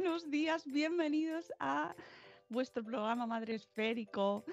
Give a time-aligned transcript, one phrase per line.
[0.00, 1.92] Buenos días, bienvenidos a
[2.48, 4.44] vuestro programa Madre Esférico.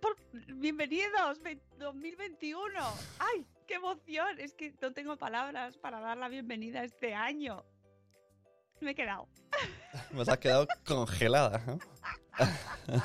[0.00, 2.72] Por- Bienvenidos, ve- 2021.
[3.18, 4.40] ¡Ay, qué emoción!
[4.40, 7.66] Es que no tengo palabras para dar la bienvenida a este año.
[8.80, 9.28] Me he quedado.
[10.12, 11.62] Me has quedado congelada.
[11.66, 11.78] ¿no?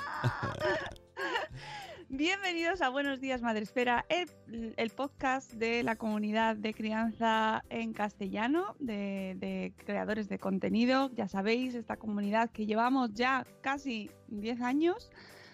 [2.13, 8.75] Bienvenidos a Buenos Días Madresfera, el, el podcast de la comunidad de crianza en castellano,
[8.79, 11.09] de, creadores de contenido.
[11.13, 15.09] Ya sabéis, esta comunidad que llevamos ya casi 10 años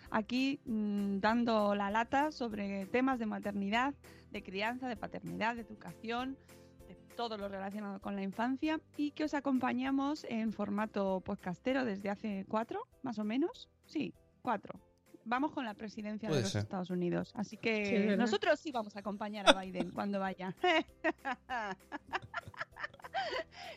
[0.10, 3.94] aquí mm, dando la lata sobre temas de maternidad,
[4.32, 6.40] de crianza, de paternidad, de educación,
[6.88, 12.10] de todo lo relacionado con la infancia y que os acompañamos en formato podcastero desde
[12.10, 13.70] hace cuatro, más o menos.
[13.86, 14.80] Sí, cuatro.
[15.28, 16.62] Vamos con la presidencia Puede de los ser.
[16.64, 17.32] Estados Unidos.
[17.36, 20.56] Así Sí, que nosotros sí vamos a acompañar a Biden cuando vaya.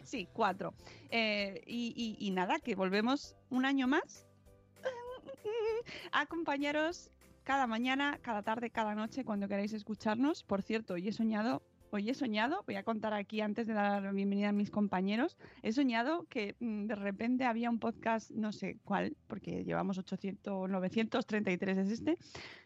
[0.04, 0.74] sí, cuatro.
[1.10, 4.26] Eh, y, y- y nada, que volvemos un año más
[6.12, 7.10] a acompañaros
[7.44, 10.44] cada mañana, cada tarde, cada noche, cuando queráis escucharnos.
[10.44, 14.02] Por cierto, hoy he soñado, hoy he soñado, voy a contar aquí antes de dar
[14.02, 18.52] la bienvenida a mis compañeros, he soñado que mm, de repente había un podcast, no
[18.52, 22.18] sé cuál, porque llevamos 800, 933 es este,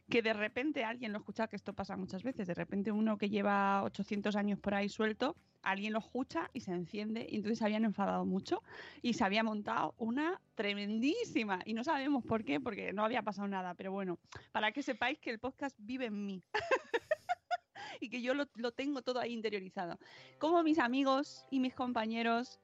[0.09, 3.31] que de repente alguien lo escucha, que esto pasa muchas veces, de repente uno que
[3.31, 7.65] lleva 800 años por ahí suelto, alguien lo escucha y se enciende, y entonces se
[7.65, 8.63] habían enfadado mucho
[9.01, 13.49] y se había montado una tremendísima, y no sabemos por qué, porque no había pasado
[13.49, 14.19] nada, pero bueno,
[14.53, 16.43] para que sepáis que el podcast vive en mí.
[18.05, 19.99] y que yo lo, lo tengo todo ahí interiorizado.
[20.39, 22.61] Como mis amigos y mis compañeros,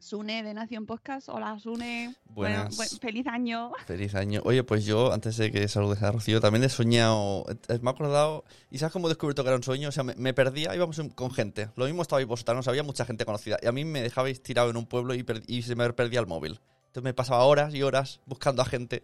[0.00, 1.28] Sune de Nación Podcast.
[1.28, 2.14] Hola, Sune.
[2.26, 2.76] Bueno, Buenas.
[2.76, 3.72] buen- feliz año.
[3.84, 4.40] Feliz año.
[4.44, 7.44] Oye, pues yo, antes de que saludes a Rocío, también he soñado.
[7.68, 8.44] eh, Me he acordado.
[8.70, 9.88] ¿Y sabes cómo he descubierto que era un sueño?
[9.88, 11.70] O sea, me, me perdía, íbamos con gente.
[11.74, 13.56] Lo mismo estabais vosotros, no había mucha gente conocida.
[13.60, 16.28] Y a mí me dejabais tirado en un pueblo y, y se me perdía el
[16.28, 16.60] móvil.
[16.86, 19.02] Entonces me pasaba horas y horas buscando a gente.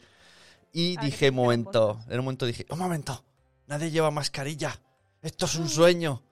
[0.73, 3.25] Y Ah, que dije, momento, en un momento dije, un momento,
[3.67, 4.81] nadie lleva mascarilla.
[5.25, 6.23] Esto es un sueño.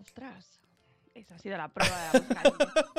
[0.00, 0.60] Ostras,
[1.14, 2.90] esa ha sido la prueba de la mascarilla.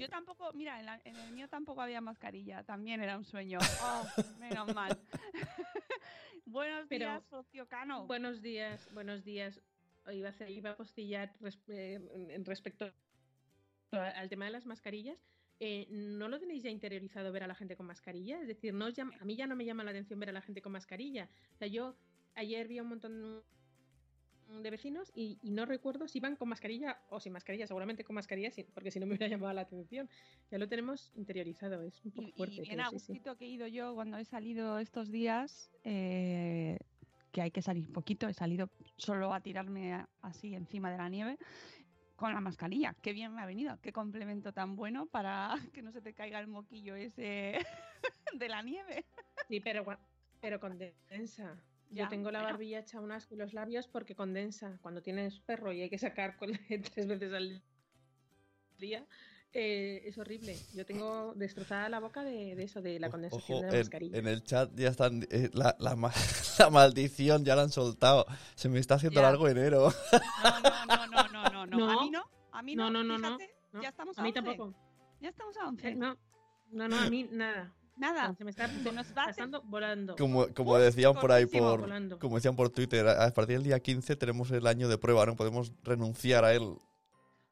[0.00, 3.58] Yo tampoco, mira, en, la- en el mío tampoco había mascarilla, también era un sueño.
[3.82, 4.04] Oh,
[4.40, 4.98] menos mal.
[6.46, 8.06] Buenos Pero- días, Rocío Cano.
[8.06, 9.60] Buenos días, buenos días.
[10.10, 12.00] Iba a, hacer- iba a postillar res- eh,
[12.34, 12.90] en respecto
[13.92, 15.18] al tema de las mascarillas.
[15.60, 18.40] Eh, ¿No lo tenéis ya interiorizado ver a la gente con mascarilla?
[18.40, 20.32] Es decir, no os llama- a mí ya no me llama la atención ver a
[20.32, 21.28] la gente con mascarilla.
[21.54, 21.94] O sea, yo
[22.34, 23.42] ayer vi a un montón
[24.48, 28.14] de vecinos y, y no recuerdo si iban con mascarilla o sin mascarilla, seguramente con
[28.14, 30.08] mascarilla, porque si no me hubiera llamado la atención.
[30.50, 32.54] Ya lo tenemos interiorizado, es un poco Y, fuerte.
[32.56, 32.94] y bien a sí.
[32.94, 36.78] gustito que he ido yo cuando he salido estos días, eh,
[37.30, 41.38] que hay que salir poquito, he salido solo a tirarme así encima de la nieve
[42.16, 42.94] con la mascarilla.
[43.02, 46.40] Qué bien me ha venido, qué complemento tan bueno para que no se te caiga
[46.40, 47.58] el moquillo ese
[48.34, 49.04] de la nieve.
[49.46, 49.84] Sí, pero,
[50.40, 51.56] pero condensa.
[51.90, 52.52] Yo tengo la bueno.
[52.52, 54.78] barbilla hecha un asco y los labios porque condensa.
[54.82, 56.36] Cuando tienes perro y hay que sacar
[56.94, 57.62] tres veces al
[58.78, 59.06] día,
[59.52, 60.56] eh, es horrible.
[60.74, 63.80] Yo tengo destrozada la boca de, de eso, de la condensación Ojo, de la en,
[63.80, 64.18] mascarilla.
[64.18, 65.26] en el chat ya están.
[65.30, 66.12] eh, la, la ma-
[66.58, 68.26] la maldición ya la han soltado.
[68.54, 69.28] Se me está haciendo Ya.
[69.28, 69.90] largo enero.
[70.42, 71.90] No, no, no, no, no, no, no.
[72.00, 72.24] A mí no.
[72.52, 72.90] A mí no.
[72.90, 73.82] No, no, no, no, fíjate, no.
[73.82, 74.42] Ya estamos a, A mí 11.
[74.42, 74.74] tampoco.
[75.20, 75.88] Ya estamos a 11.
[75.88, 76.16] Eh, No,
[76.70, 77.72] no, no, a mí nada.
[77.98, 78.34] Nada.
[78.34, 80.16] Se me está Se nos va pasando volando.
[80.16, 82.18] Como, como decían por ahí, por, volando.
[82.18, 85.26] como decían por Twitter, a a partir del día 15 tenemos el año de prueba,
[85.26, 86.76] no podemos renunciar a él.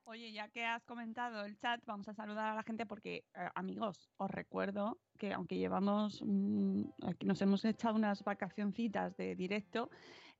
[0.05, 3.49] Oye, ya que has comentado el chat, vamos a saludar a la gente porque, eh,
[3.55, 9.91] amigos, os recuerdo que aunque llevamos, mm, aquí nos hemos echado unas vacacioncitas de directo,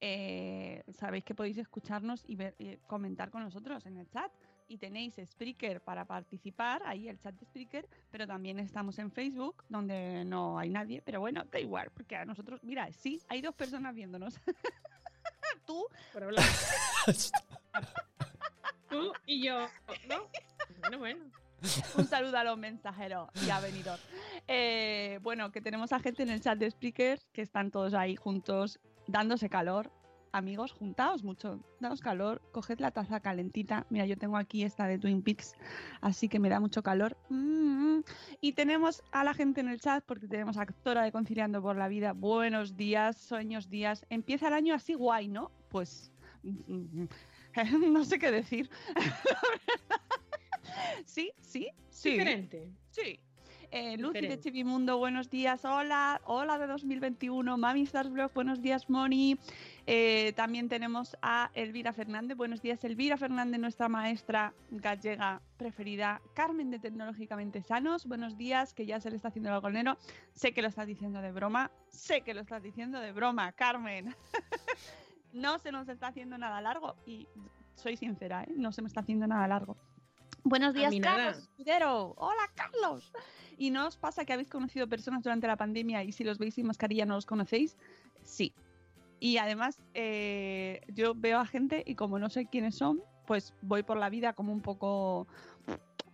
[0.01, 4.31] eh, sabéis que podéis escucharnos y ver, y comentar con nosotros en el chat.
[4.69, 9.65] Y tenéis Spreaker para participar, ahí el chat de Spreaker, pero también estamos en Facebook,
[9.69, 13.55] donde no hay nadie, pero bueno, da igual, porque a nosotros, mira, sí, hay dos
[13.55, 14.41] personas viéndonos.
[15.67, 16.45] Tú Por hablar.
[18.91, 19.67] Tú y yo,
[20.09, 20.29] ¿no?
[20.81, 21.25] Bueno, bueno.
[21.97, 23.99] Un saludo a los mensajeros y a venidor.
[24.47, 28.15] Eh, bueno, que tenemos a gente en el chat de speakers que están todos ahí
[28.17, 29.91] juntos, dándose calor.
[30.37, 33.87] Amigos, juntaos mucho, daos calor, coged la taza calentita.
[33.89, 35.55] Mira, yo tengo aquí esta de Twin Peaks,
[36.03, 37.17] así que me da mucho calor.
[37.31, 38.01] Mm,
[38.43, 41.77] Y tenemos a la gente en el chat, porque tenemos a Actora de Conciliando por
[41.77, 42.13] la Vida.
[42.13, 44.05] Buenos días, sueños días.
[44.11, 45.51] Empieza el año así guay, ¿no?
[45.71, 46.13] Pues
[46.43, 47.07] mm,
[47.95, 48.69] no sé qué decir.
[51.07, 52.11] sí, sí, sí.
[52.11, 52.69] Diferente.
[52.91, 53.19] Sí.
[53.71, 54.39] Eh, Lucy de.
[54.39, 55.65] Chivimundo, buenos días.
[55.65, 57.57] Hola, hola de 2021.
[57.57, 59.39] Mami Stars Blog, buenos días, Moni.
[59.87, 62.37] Eh, también tenemos a Elvira Fernández.
[62.37, 66.21] Buenos días, Elvira Fernández, nuestra maestra gallega preferida.
[66.35, 69.97] Carmen de Tecnológicamente Sanos, buenos días, que ya se le está haciendo el algonero.
[70.33, 71.71] Sé que lo estás diciendo de broma.
[71.89, 74.15] Sé que lo estás diciendo de broma, Carmen.
[75.33, 77.27] no se nos está haciendo nada largo y
[77.75, 78.55] soy sincera, ¿eh?
[78.57, 79.77] no se me está haciendo nada largo.
[80.49, 80.95] Buenos días.
[81.03, 82.15] Carlos Escudero.
[82.19, 83.11] Hola, Carlos.
[83.59, 86.55] ¿Y no os pasa que habéis conocido personas durante la pandemia y si los veis
[86.55, 87.77] sin mascarilla no los conocéis?
[88.23, 88.55] Sí.
[89.19, 93.83] Y además, eh, yo veo a gente y como no sé quiénes son, pues voy
[93.83, 95.27] por la vida como un poco...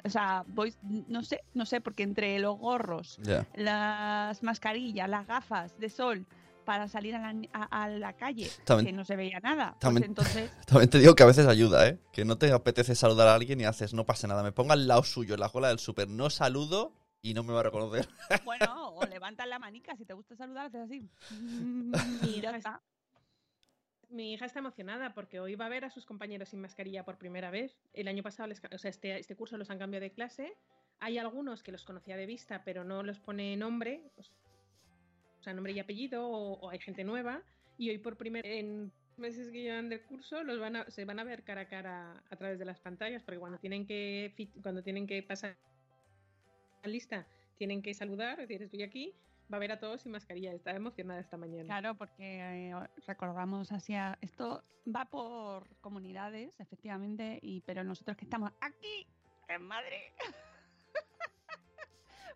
[0.02, 3.20] O sea, voy, no sé, no sé, porque entre los gorros,
[3.54, 6.26] las mascarillas, las gafas de sol
[6.64, 9.80] para salir a la, a- a la calle, También- que no se veía nada, pues
[9.80, 11.98] también- entonces También te digo que a veces ayuda, ¿eh?
[12.12, 14.42] Que no te apetece saludar a alguien y haces, no pasa nada.
[14.42, 17.52] Me pongo al lado suyo en la cola del súper, no saludo y no me
[17.52, 18.08] va a reconocer.
[18.44, 21.08] Bueno, o levantas la manica, si te gusta saludar, haces así.
[22.22, 22.80] Mi hija, está.
[24.10, 27.18] mi hija está emocionada porque hoy va a ver a sus compañeros sin mascarilla por
[27.18, 27.78] primera vez.
[27.94, 30.52] El año pasado, les o sea, este, este curso los han cambiado de clase.
[31.00, 34.30] Hay algunos que los conocía de vista, pero no los pone nombre, pues,
[35.42, 37.42] o sea, nombre y apellido, o, o hay gente nueva.
[37.78, 41.18] Y hoy por primera en meses que llevan del curso, los van a, se van
[41.18, 44.84] a ver cara a cara a través de las pantallas, porque cuando tienen que cuando
[44.84, 45.56] tienen que pasar
[46.84, 47.26] la lista,
[47.58, 49.16] tienen que saludar, decir estoy aquí,
[49.52, 50.52] va a ver a todos sin mascarilla.
[50.52, 51.64] Está emocionada esta mañana.
[51.64, 52.74] Claro, porque eh,
[53.08, 59.08] recordamos hacia esto va por comunidades, efectivamente, y pero nosotros que estamos aquí
[59.48, 59.96] en Madrid,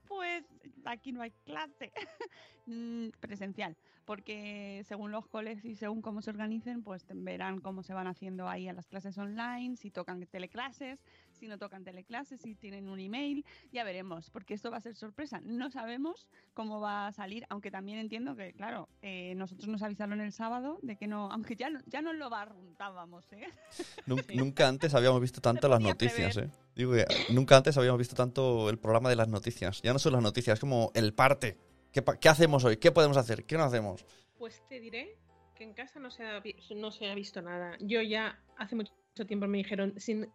[0.08, 0.44] pues
[0.84, 1.92] aquí no hay clase.
[2.68, 7.94] Mm, presencial, porque según los coles y según cómo se organicen, pues verán cómo se
[7.94, 10.98] van haciendo ahí a las clases online, si tocan teleclases,
[11.36, 14.94] si no tocan teleclases, si tienen un email, ya veremos, porque esto va a ser
[14.96, 15.40] sorpresa.
[15.44, 20.20] No sabemos cómo va a salir, aunque también entiendo que, claro, eh, nosotros nos avisaron
[20.20, 23.46] el sábado de que no, aunque ya, no- ya nos lo barruntábamos, ¿eh?
[24.06, 26.50] Nun- Nunca antes habíamos visto tanto las noticias, prever.
[26.50, 26.58] ¿eh?
[26.74, 29.80] Digo que nunca antes habíamos visto tanto el programa de las noticias.
[29.82, 31.58] Ya no son las noticias, es como el parte.
[31.92, 32.76] ¿Qué, qué hacemos hoy?
[32.76, 33.44] ¿Qué podemos hacer?
[33.44, 34.04] ¿Qué no hacemos?
[34.38, 35.16] Pues te diré
[35.54, 37.76] que en casa no se ha, vi- no se ha visto nada.
[37.80, 38.92] Yo ya hace mucho
[39.26, 40.26] tiempo me dijeron, si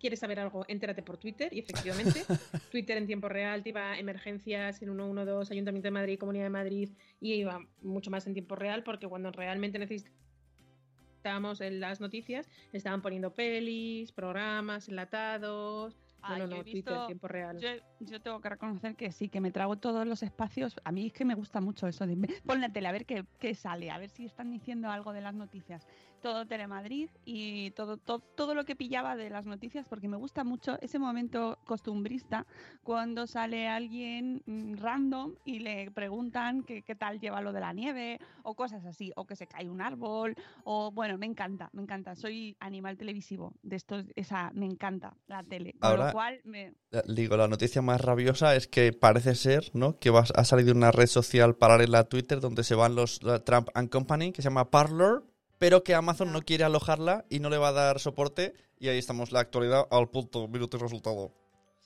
[0.00, 1.52] quieres saber algo, entérate por Twitter.
[1.52, 2.22] Y efectivamente,
[2.70, 6.50] Twitter en tiempo real te iba a emergencias en 112, Ayuntamiento de Madrid, Comunidad de
[6.50, 6.90] Madrid,
[7.20, 13.02] y iba mucho más en tiempo real porque cuando realmente necesitábamos en las noticias, estaban
[13.02, 15.96] poniendo pelis, programas enlatados.
[16.22, 17.58] Ah, no, no, no, Twitter visto- en tiempo real.
[17.60, 17.68] Yo,
[18.00, 20.74] yo tengo que reconocer que sí, que me trago todos los espacios.
[20.84, 22.16] A mí es que me gusta mucho eso de
[22.46, 25.20] pon la tele a ver qué, qué sale, a ver si están diciendo algo de
[25.20, 25.86] las noticias.
[26.26, 30.42] Todo Telemadrid y todo, todo, todo lo que pillaba de las noticias, porque me gusta
[30.42, 32.46] mucho ese momento costumbrista
[32.82, 38.18] cuando sale alguien mm, random y le preguntan qué tal lleva lo de la nieve
[38.42, 42.16] o cosas así, o que se cae un árbol, o bueno, me encanta, me encanta.
[42.16, 45.74] Soy animal televisivo, de estos, esa, me encanta la tele.
[45.74, 49.70] Con Ahora- lo cual, me, Eh, Digo, la noticia más rabiosa es que parece ser,
[49.74, 49.98] ¿no?
[50.00, 53.68] Que va- ha salido una red social paralela a Twitter donde se van los Trump
[53.74, 55.20] and Company, que se llama Parler,
[55.58, 58.54] pero que Amazon no quiere alojarla y no le va a dar soporte.
[58.78, 61.32] Y ahí estamos, la actualidad al punto, minuto y resultado.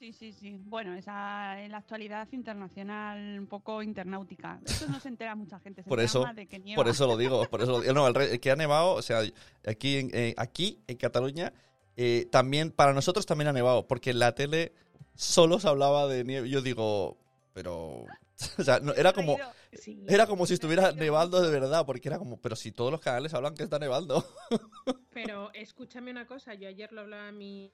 [0.00, 0.58] Sí, sí, sí.
[0.64, 4.58] Bueno, esa en la actualidad internacional, un poco internautica.
[4.64, 5.82] Esto no se entera mucha gente.
[5.82, 6.82] Se Por eso, de que nieva.
[6.82, 7.92] por eso lo digo, por eso lo digo.
[7.92, 9.20] No, el, que ha nevado, o sea,
[9.68, 11.52] aquí en, eh, aquí en Cataluña,
[11.96, 14.72] eh, también, para nosotros también ha nevado, porque en la tele
[15.14, 16.48] solo se hablaba de nieve.
[16.48, 17.18] Yo digo,
[17.52, 18.06] pero...
[18.58, 19.36] O sea, no, era como...
[19.72, 20.04] Sí.
[20.08, 23.32] Era como si estuviera nevando de verdad, porque era como, pero si todos los canales
[23.34, 24.24] hablan que está nevando.
[25.12, 27.72] Pero escúchame una cosa, yo ayer lo hablaba en, mi,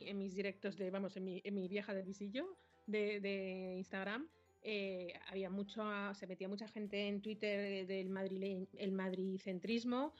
[0.00, 2.56] en mis directos de, vamos, en mi, en mi vieja del visillo
[2.86, 4.28] de, de Instagram.
[4.62, 5.82] eh, había mucho,
[6.14, 10.12] se metía mucha gente en Twitter del Madrid, el madricentrismo.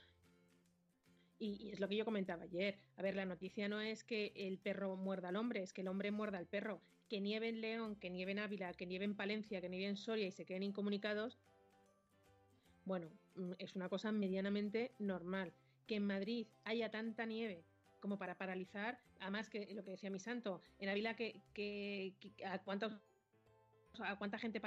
[1.38, 2.78] Y, y es lo que yo comentaba ayer.
[2.96, 5.88] A ver, la noticia no es que el perro muerda al hombre, es que el
[5.88, 6.80] hombre muerda al perro.
[7.08, 9.96] Que nieve en León, que nieve en Ávila, que nieve en Palencia, que nieve en
[9.96, 11.38] Soria y se queden incomunicados,
[12.84, 15.52] bueno, mm, es una cosa medianamente normal.
[15.86, 17.62] Que en Madrid haya tanta nieve
[18.00, 22.12] como para paralizar, además que lo que decía mi santo, en Ávila que, que-
[22.44, 22.92] a cuántos
[23.98, 24.60] a cuánta gente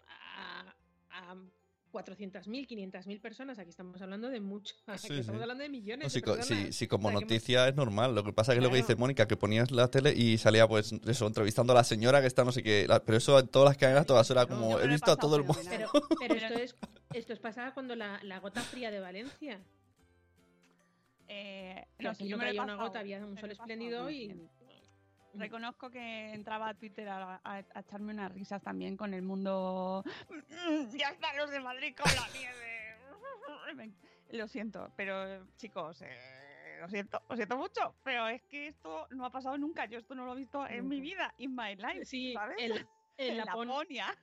[1.91, 5.41] 400.000, 500.000 personas, aquí estamos hablando de mucho, aquí Sí, estamos sí.
[5.43, 6.46] hablando de millones No, de si, personas.
[6.48, 8.15] si- si como O sea, que hemos- noticia es normal.
[8.15, 8.88] Lo que pasa es que lo que Claro.
[8.88, 12.27] dice Mónica, que ponías la tele y salía, pues, eso, entrevistando a la señora que
[12.27, 12.86] está no sé qué.
[12.88, 15.17] la- pero eso en todas las cadenas, todas horas, como me he visto a pasado
[15.17, 15.60] todo el mundo.
[15.69, 16.75] Pero, pero esto es
[17.13, 19.60] esto es pasada cuando la, la gota fría de Valencia.
[21.27, 24.36] Eh, no yo no caía una gota, había un sol espléndido y.
[25.33, 30.03] Reconozco que entraba a Twitter a, a- a echarme unas risas también con el mundo.
[30.29, 32.95] "Mm, Ya están los de Madrid con la nieve.
[34.31, 39.25] Lo siento, pero chicos, eh, lo siento, lo siento mucho, pero es que esto no
[39.25, 39.86] ha pasado nunca.
[39.86, 42.55] Yo esto no lo he visto en mi vida, in my life, Sí, ¿sabes?
[42.59, 44.15] en, la- en Lapon- Laponia.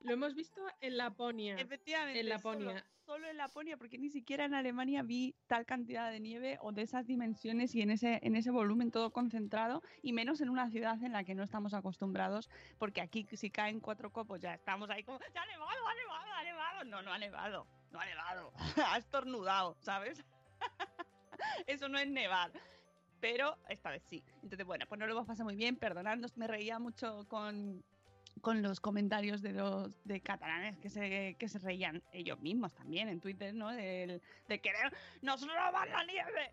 [0.00, 1.56] Lo hemos visto en Laponia.
[1.58, 2.20] Efectivamente.
[2.20, 2.68] En Laponia.
[2.70, 6.70] Solo, solo en Laponia, porque ni siquiera en Alemania vi tal cantidad de nieve o
[6.70, 10.70] de esas dimensiones y en ese, en ese volumen todo concentrado, y menos en una
[10.70, 12.48] ciudad en la que no estamos acostumbrados,
[12.78, 16.32] porque aquí si caen cuatro copos ya estamos ahí como, ya ha nevado, ha nevado,
[16.32, 16.84] ha nevado.
[16.84, 18.52] No, no ha nevado, no ha nevado.
[18.86, 20.24] ha estornudado, ¿sabes?
[21.66, 22.52] Eso no es nevar.
[23.20, 24.22] Pero esta vez sí.
[24.44, 27.82] Entonces, bueno, pues no lo hemos pasado muy bien, perdonadnos, me reía mucho con,
[28.40, 33.08] con los comentarios de los de catalanes que se, que se reían ellos mismos también
[33.08, 33.68] en Twitter, ¿no?
[33.70, 36.52] Del, de querer, nos roban la nieve,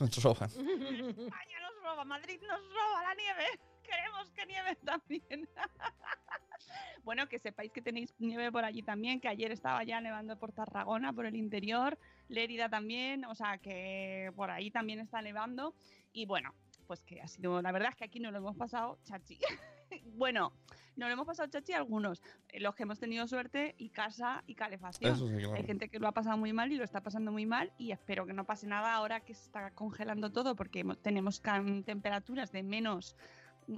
[0.00, 0.50] Nos roban.
[0.50, 5.48] España nos roba, Madrid nos roba la nieve, queremos que nieve también.
[7.04, 10.52] bueno, que sepáis que tenéis nieve por allí también, que ayer estaba ya nevando por
[10.52, 15.74] Tarragona, por el interior, Lérida también, o sea que por ahí también está nevando
[16.12, 18.98] y bueno, pues que ha sido, la verdad es que aquí no lo hemos pasado
[19.04, 19.38] chachi.
[20.16, 20.52] bueno,
[20.96, 24.54] no lo hemos pasado chachi algunos, eh, los que hemos tenido suerte y casa y
[24.54, 25.14] calefacción.
[25.14, 25.54] Eso sí, claro.
[25.54, 27.92] Hay gente que lo ha pasado muy mal y lo está pasando muy mal y
[27.92, 31.42] espero que no pase nada ahora que se está congelando todo porque tenemos
[31.84, 33.16] temperaturas de menos...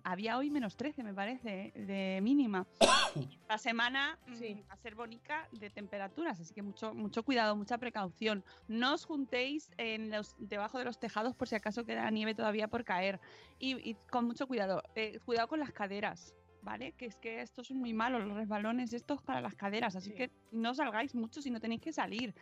[0.04, 2.66] Había hoy menos 13, me parece, de mínima.
[3.48, 4.54] La semana mm, Sí.
[4.68, 8.44] va a ser bonita de temperaturas, así que mucho, mucho cuidado, mucha precaución.
[8.68, 12.68] No os juntéis en los, debajo de los tejados por si acaso queda nieve todavía
[12.68, 13.20] por caer.
[13.58, 16.92] Y, y con mucho cuidado, eh, cuidado con las caderas, ¿vale?
[16.92, 20.16] Que es que estos son muy malos, los resbalones estos para las caderas, así Sí.
[20.16, 22.34] que no salgáis mucho si no tenéis que salir.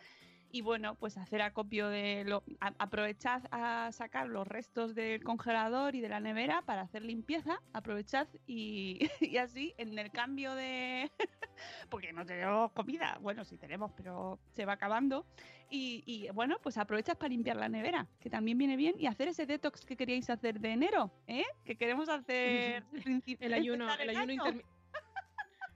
[0.51, 2.43] Y bueno, pues hacer acopio de lo.
[2.61, 7.61] a- aprovechad a sacar los restos del congelador y de la nevera para hacer limpieza.
[7.73, 11.11] Aprovechad y, y así en el cambio de.
[11.89, 13.17] porque no tenemos comida.
[13.21, 15.25] Bueno, sí tenemos, pero se va acabando.
[15.69, 18.95] Y, y, bueno, pues aprovechas para limpiar la nevera, que también viene bien.
[18.97, 21.43] Y hacer ese detox que queríais hacer de enero, ¿eh?
[21.65, 22.83] Que queremos hacer.
[23.39, 24.53] El ayuno, el el ayuno, año.
[24.53, 24.65] intermi-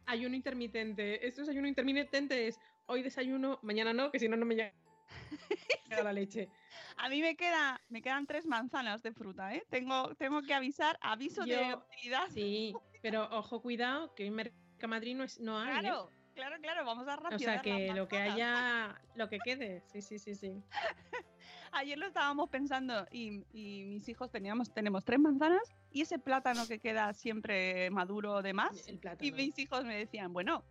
[0.06, 1.28] ayuno intermitente.
[1.28, 4.74] Esto es ayuno intermitente, es hoy desayuno, mañana no, que si no, no me llega
[6.04, 6.50] la leche.
[6.98, 9.64] A mí me queda, me quedan tres manzanas de fruta, ¿eh?
[9.70, 12.28] Tengo, tengo que avisar, aviso de utilidad.
[12.34, 15.78] Sí, pero ojo, cuidado, que hoy Mercamadrid no, es, no hay.
[15.78, 15.80] ¿eh?
[15.82, 19.40] Claro, claro, claro, vamos a O racionar sea las que lo que haya, lo que
[19.40, 19.84] quede.
[19.92, 20.64] Sí, sí, sí, sí.
[21.72, 26.68] Ayer lo estábamos pensando y, y mis hijos teníamos, tenemos tres manzanas y ese plátano
[26.68, 28.88] que queda siempre maduro de más.
[28.88, 29.36] El Y plátano.
[29.36, 30.64] mis hijos me decían, bueno,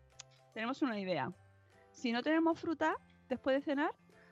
[0.54, 1.32] tenemos una idea.
[1.99, 2.97] Si no tenemos fruta
[3.28, 3.90] después de cenar,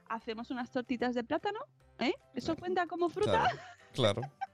[0.09, 1.59] hacemos unas tortitas de plátano,
[1.99, 2.15] ¿eh?
[2.33, 3.49] ¿Eso cuenta como fruta?
[3.93, 4.23] Claro.
[4.23, 4.23] claro.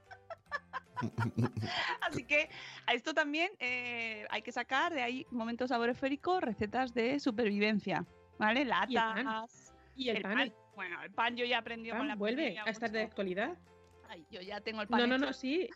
[2.00, 2.48] Así que
[2.86, 8.06] a esto también eh, hay que sacar de ahí momentos saboresféricos, recetas de supervivencia,
[8.38, 8.60] ¿vale?
[8.60, 9.24] Y el pan.
[9.26, 9.74] Latas.
[9.94, 12.90] Y el, pan, Bueno, el pan yo ya aprendí pan con la vuelve a estar
[12.90, 13.58] de actualidad.
[14.08, 15.26] Ay, yo ya tengo el pan No, no, hecho.
[15.26, 15.68] no, sí.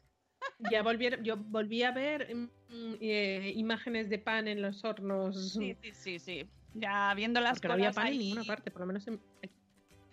[0.71, 5.53] Ya volví, yo volví a ver mm, eh, imágenes de pan en los hornos.
[5.53, 6.51] Sí, sí, sí, sí.
[6.79, 9.21] Ya viendo las porque no había cosas pan en ninguna parte, por lo menos en,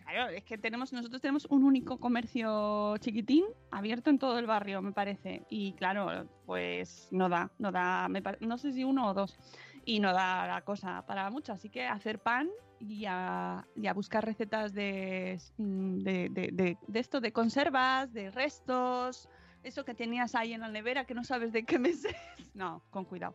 [0.05, 4.81] Claro, es que tenemos, nosotros tenemos un único comercio chiquitín abierto en todo el barrio,
[4.81, 5.43] me parece.
[5.49, 9.39] Y claro, pues no da, no da, me no sé si uno o dos.
[9.85, 11.53] Y no da la cosa para mucho.
[11.53, 16.77] Así que hacer pan y a, y a buscar recetas de, mm, de, de- de-
[16.85, 19.29] de esto, de conservas, de restos,
[19.63, 22.13] eso que tenías ahí en la nevera que no sabes de qué meses.
[22.53, 23.33] No, con cuidado.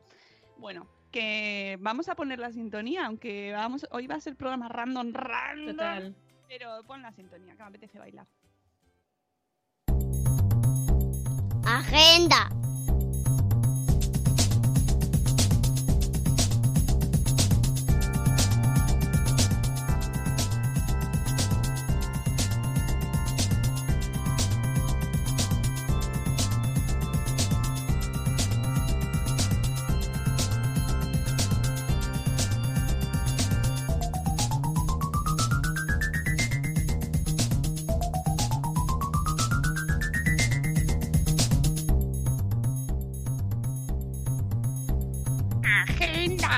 [0.58, 5.12] Bueno, que vamos a poner la sintonía, aunque vamos, hoy va a ser programa random,
[5.12, 5.76] random.
[5.76, 6.16] total.
[6.48, 8.26] Pero pon la sintonía, que me apetece bailar.
[11.64, 12.48] Agenda.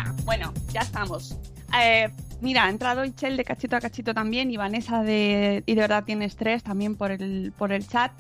[0.00, 0.23] ¡Agenda!
[0.25, 1.37] Bueno, ya estamos.
[1.78, 2.09] Eh,
[2.40, 6.04] mira, ha entrado Ichel de cachito a cachito también y Vanessa de Y de verdad
[6.04, 8.12] tienes tres también por el, por el chat.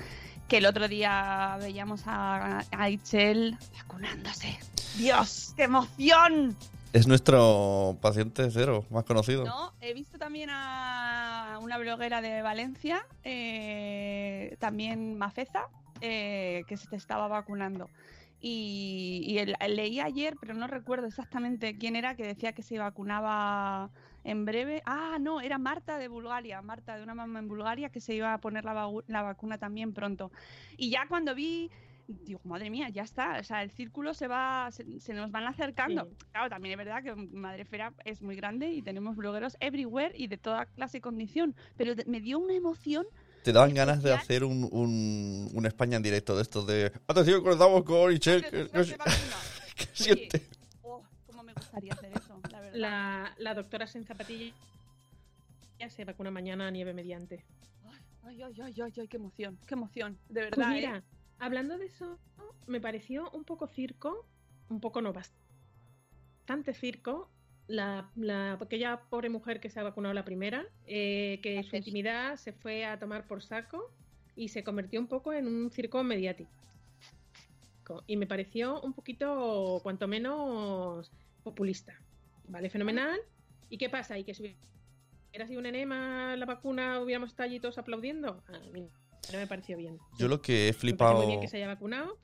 [0.48, 4.58] Que el otro día veíamos a, a Ichel vacunándose.
[4.96, 5.54] ¡Dios!
[5.56, 6.56] ¡Qué emoción!
[6.92, 9.44] Es nuestro paciente cero, más conocido.
[9.44, 9.72] ¿No?
[9.80, 15.68] He visto también a una bloguera de Valencia, eh, también Mafeza,
[16.00, 17.88] eh, que se estaba vacunando.
[18.40, 22.78] Y, y el- leí ayer, pero no recuerdo exactamente quién era, que decía que se
[22.78, 23.90] vacunaba
[24.24, 24.82] en breve.
[24.86, 28.32] Ah, no, era Marta de Bulgaria, Marta de una mamá en Bulgaria que se iba
[28.32, 30.32] a poner la, la vacuna también pronto.
[30.78, 31.70] Y ya cuando vi,
[32.06, 35.46] digo, madre mía, ya está, o sea, el círculo se va, se, se nos van
[35.46, 36.04] acercando.
[36.06, 36.16] Sí.
[36.32, 40.38] Claro, también es verdad que Madrefera es muy grande y tenemos blogueros everywhere y de
[40.38, 43.06] toda clase y condición, pero me dio una emoción.
[43.42, 46.92] Te daban ganas de hacer un, un, un España en directo de estos de...
[47.06, 48.42] Atención, conectamos con Ichel.
[48.72, 49.04] no vacuna.
[49.76, 50.42] que Oye, siente.
[50.82, 52.78] oh, cómo me gustaría hacer eso, la verdad.
[52.78, 54.54] La, la doctora sin zapatillas
[55.88, 57.44] se vacuna mañana nieve mediante.
[58.22, 60.72] Ay, ay, ay, ay, ay, qué emoción, qué emoción, de Pues verdad.
[60.72, 60.74] ¿eh?
[60.74, 61.02] mira,
[61.38, 62.18] hablando de eso,
[62.66, 64.26] me pareció un poco circo,
[64.68, 67.30] un poco no, bastante circo,
[67.70, 72.36] la, la aquella pobre mujer que se ha vacunado la primera, eh, que su intimidad
[72.36, 73.92] se fue a tomar por saco
[74.34, 76.50] y se convirtió un poco en un circo mediático.
[78.06, 81.10] Y me pareció un poquito, cuanto menos,
[81.42, 82.00] populista.
[82.48, 83.18] Vale, fenomenal.
[83.68, 84.16] ¿Y qué pasa?
[84.16, 84.56] ¿Y que si
[85.30, 88.42] hubiera sido un enema la vacuna hubiéramos estado allí todos aplaudiendo?
[88.46, 88.88] A mí
[89.32, 89.98] no me pareció bien.
[90.18, 91.18] Yo lo que he Me flipado...
[91.18, 92.16] muy bien que se haya vacunado.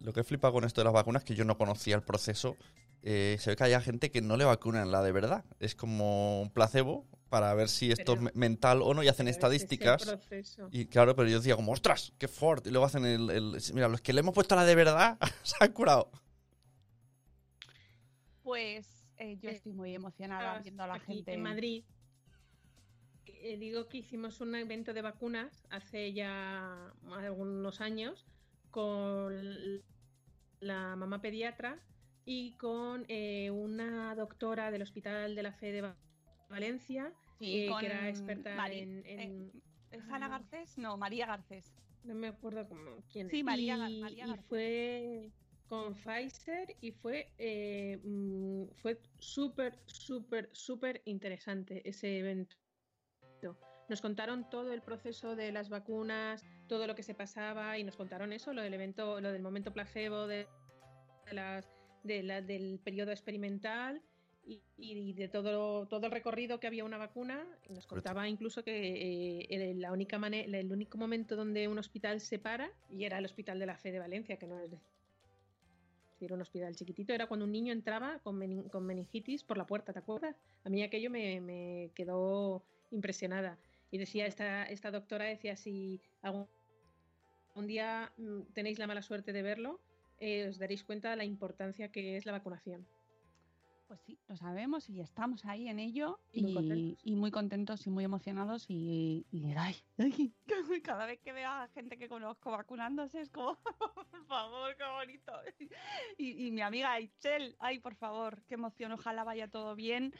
[0.00, 2.02] Lo que he flipado con esto de las vacunas es que yo no conocía el
[2.02, 2.56] proceso.
[3.06, 5.44] Eh, se ve que hay gente que no le vacunan la de verdad.
[5.60, 9.28] Es como un placebo para ver si esto es Pero- mental o no y hacen
[9.28, 10.16] es estadísticas.
[10.70, 12.70] Y claro, pero yo decía como, ostras, qué fuerte.
[12.70, 15.54] Y luego hacen el, el- Mira, los que le hemos puesto la de verdad se
[15.60, 16.10] han curado.
[18.42, 21.32] Pues eh, yo Eh, estoy muy emocionada viendo a la aquí gente.
[21.34, 21.84] En Madrid.
[23.26, 28.24] Eh, digo que hicimos un evento de vacunas hace ya algunos años
[28.70, 29.34] con
[30.60, 31.78] la mamá pediatra
[32.24, 35.96] y con eh, una doctora del Hospital de la Fe de Va-
[36.48, 40.28] Valencia, Sí, eh, que era experta Mari- en, en- ¿Es Ana Ah.
[40.30, 40.76] Garcés?
[40.78, 41.72] No, María Garcés.
[42.02, 43.42] no me acuerdo cómo, quién Sí.
[43.42, 44.46] María y, María y Garcés.
[44.48, 45.30] fue
[45.68, 52.56] con Pfizer y fue eh, mm, fue súper súper súper interesante ese evento
[53.88, 57.96] nos contaron todo el proceso de las vacunas todo lo que se pasaba y nos
[57.96, 60.46] contaron eso lo del evento lo del momento placebo de,
[61.26, 61.73] de las
[62.04, 64.00] de la- del periodo experimental
[64.46, 67.44] y, y de todo, todo el recorrido que había una vacuna.
[67.68, 71.78] Y nos contaba incluso que eh, era la única mane- el único momento donde un
[71.78, 74.70] hospital se para, y era el Hospital de la Fe de Valencia, que no es
[74.70, 79.66] decir un hospital chiquitito, era cuando un niño entraba con, menin- con meningitis por la
[79.66, 80.36] puerta, ¿te acuerdas?
[80.64, 82.62] A mí aquello me, me quedó
[82.92, 83.58] impresionada.
[83.90, 86.46] Y decía, esta, esta doctora decía, si algún
[87.54, 89.80] un día mm, tenéis la mala suerte de verlo,
[90.18, 92.88] eh, os daréis cuenta de la importancia que es la vacunación.
[93.86, 96.98] pues sí, lo sabemos y estamos ahí en ello Y muy contentos.
[97.02, 100.34] y muy contentos y muy emocionados y, y, ay, ay,
[100.82, 103.58] cada vez que veo a gente que conozco vacunándose es como,
[104.10, 105.32] por favor, qué bonito.
[106.16, 110.14] Y, y mi amiga Itzel, ay, por favor, qué emoción, ojalá vaya todo bien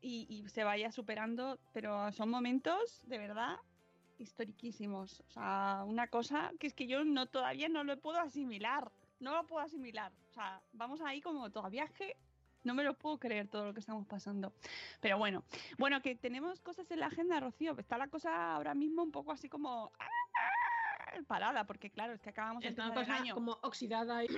[0.00, 3.56] y, y se vaya superando, pero son momentos de verdad
[4.18, 5.20] historiquísimos.
[5.20, 8.92] O sea, una cosa que es que yo no todavía no lo puedo asimilar.
[9.20, 10.12] No lo puedo asimilar.
[10.30, 12.16] O sea, vamos ahí como todavía que
[12.64, 14.52] no me lo puedo creer todo lo que estamos pasando.
[15.00, 15.44] Pero bueno,
[15.78, 17.76] bueno, que tenemos cosas en la agenda, Rocío.
[17.78, 21.22] Está la cosa ahora mismo un poco así como ¡ah!
[21.26, 23.34] parada, porque claro, es que acabamos de Está una empezar el cosa año.
[23.34, 24.28] como oxidada y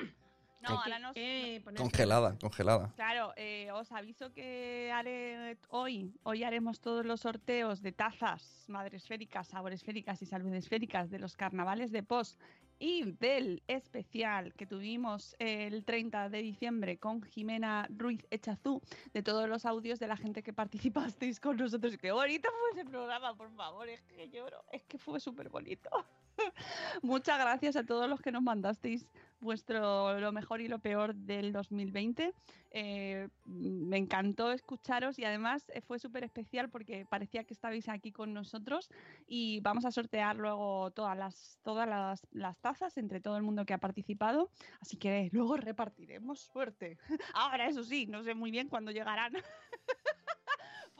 [0.62, 2.92] No, ahora nos, eh, ponerse- Congelada, congelada.
[2.94, 9.48] Claro, eh, os aviso que haré hoy, hoy haremos todos los sorteos de tazas madresféricas,
[9.48, 12.38] saboresféricas y salvedesféricas de los carnavales de POS
[12.82, 18.82] y del especial que tuvimos el 30 de diciembre con Jimena Ruiz Echazú,
[19.14, 21.96] de todos los audios de la gente que participasteis con nosotros.
[21.96, 25.90] Qué bonito fue ese programa, por favor, es que lloro, es que fue súper bonito.
[27.02, 29.06] Muchas gracias a todos los que nos mandasteis
[29.42, 32.32] vuestro lo mejor y lo peor del 2020.
[32.70, 38.12] Eh, me encantó escucharos y además eh, fue súper especial porque parecía que estabais aquí
[38.12, 38.88] con nosotros
[39.26, 43.66] y vamos a sortear luego todas las todas las, las tazas entre todo el mundo
[43.66, 44.50] que ha participado.
[44.80, 46.96] Así que luego repartiremos suerte.
[47.34, 49.34] Ahora, eso sí, no sé muy bien cuándo llegarán.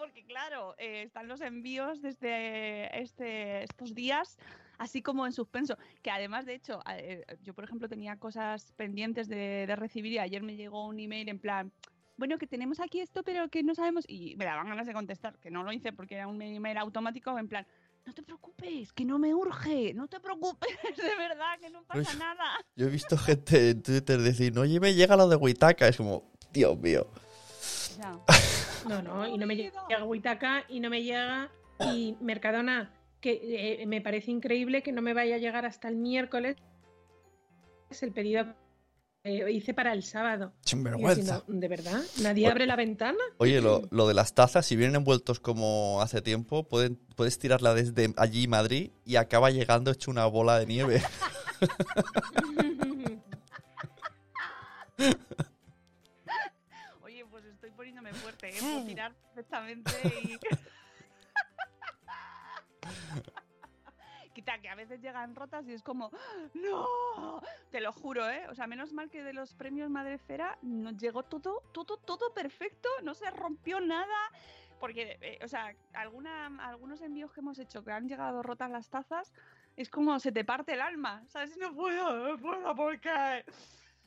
[0.02, 4.36] Porque claro, eh, están los envíos desde este, estos días,
[4.76, 5.78] así como en suspenso.
[6.02, 10.18] Que además, de hecho, eh, yo por ejemplo tenía cosas pendientes de, de recibir y
[10.18, 11.72] ayer me llegó un email en plan,
[12.16, 14.04] bueno, que tenemos aquí esto, pero que no sabemos.
[14.08, 17.38] Y me daban ganas de contestar, que no lo hice porque era un email automático
[17.38, 17.64] en plan,
[18.04, 22.10] no te preocupes, que no me urge, no te preocupes, de verdad, que no pasa
[22.12, 22.18] Uy.
[22.18, 22.58] nada.
[22.74, 25.86] Yo he visto gente en Twitter decir, oye, me llega lo de Huitaca.
[25.86, 27.06] Es como, Dios mío.
[27.98, 28.18] Ya.
[28.88, 31.50] No, no, y no me llega Huitaca y no me llega.
[31.92, 35.96] Y Mercadona, que eh, me parece increíble que no me vaya a llegar hasta el
[35.96, 36.56] miércoles.
[37.90, 38.54] Es el pedido
[39.22, 40.52] que hice para el sábado.
[40.64, 41.14] Sinvergüenza.
[41.14, 42.02] diciendo, ¿De verdad?
[42.22, 43.18] ¿Nadie abre la ventana?
[43.38, 47.74] Oye, lo, lo de las tazas, si vienen envueltos como hace tiempo, pueden, puedes tirarla
[47.74, 51.02] desde allí Madrid y acaba llegando hecho una bola de nieve.
[58.14, 58.56] Fuerte, ¿eh?
[58.60, 60.38] Puedo tirar perfectamente y...
[64.34, 66.10] Quita, que a veces llegan rotas y es como,
[66.54, 67.42] ¡No!
[67.70, 68.46] Te lo juro, ¿eh?
[68.48, 72.88] O sea, menos mal que de los premios Madrefera nos llegó todo, todo, todo perfecto,
[73.02, 74.16] no se rompió nada.
[74.80, 78.88] Porque, eh, o sea, alguna, algunos envíos que hemos hecho que han llegado rotas las
[78.88, 79.32] tazas,
[79.76, 81.56] es como se te parte el alma, ¿sabes?
[81.56, 83.44] No puedo, no puedo, ¿por qué?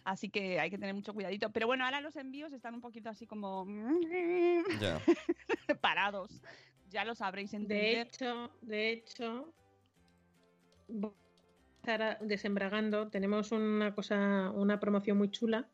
[0.05, 1.51] Así que hay que tener mucho cuidadito.
[1.51, 3.65] Pero bueno, ahora los envíos están un poquito así como
[4.79, 5.01] ya.
[5.81, 6.41] parados.
[6.91, 8.07] Ya lo sabréis De entender.
[8.07, 9.51] hecho, de hecho,
[10.87, 13.09] voy a estar desembragando.
[13.09, 15.67] Tenemos una cosa, una promoción muy chula,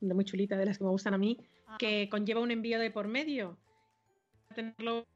[0.00, 2.78] de muy chulita, de las que me gustan a mí, Ah, que conlleva un envío
[2.78, 3.58] de por medio.
[4.54, 5.06] Tenerlo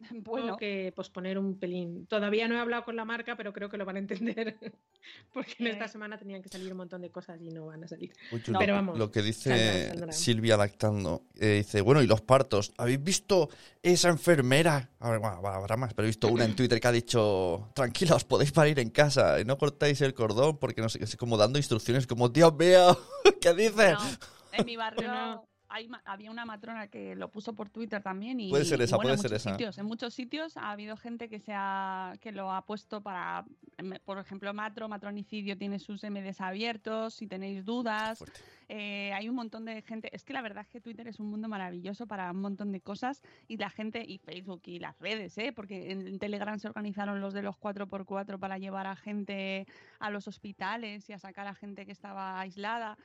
[0.24, 2.06] bueno, que posponer un pelín.
[2.06, 4.56] Todavía no he hablado con la marca, pero creo que lo van a entender.
[5.32, 5.88] Porque en esta Eh.
[5.88, 8.12] semana tenían que salir un montón de cosas y no van a salir.
[8.32, 8.58] Uy, No.
[8.58, 10.12] Pero vamos, Lo que dice saldrán, saldrán.
[10.12, 11.22] Silvia lactando.
[11.40, 12.72] eh, dice, bueno, ¿y los partos?
[12.78, 13.48] ¿Habéis visto
[13.82, 14.90] esa enfermera?
[15.00, 18.14] A ver, bueno, habrá más, pero he visto una en Twitter que ha dicho, tranquila,
[18.16, 21.36] os podéis parir en casa y no cortáis el cordón porque no sé, es como
[21.36, 22.98] dando instrucciones como, Dios mío,
[23.40, 23.94] ¿qué dices?
[23.94, 24.18] no,
[24.52, 25.44] en mi barrio No.
[25.68, 28.96] Hay había una matrona que lo puso por Twitter también y Puede ser y esa,
[28.96, 29.50] bueno, puede en ser muchos esa.
[29.52, 33.44] Sitios, en muchos sitios ha habido gente que se ha, que lo ha puesto para,
[33.76, 38.24] em, por ejemplo, Matro, Matronicidio tiene sus MDs abiertos, si tenéis dudas.
[38.68, 40.14] Eh, hay un montón de gente.
[40.14, 42.80] Es que la verdad es que Twitter es un mundo maravilloso para un montón de
[42.80, 45.52] cosas y la gente, y Facebook y las redes, ¿eh?
[45.52, 49.66] porque en Telegram se organizaron los de los 4x4 para llevar a gente
[49.98, 52.98] a los hospitales y a sacar a gente que estaba aislada.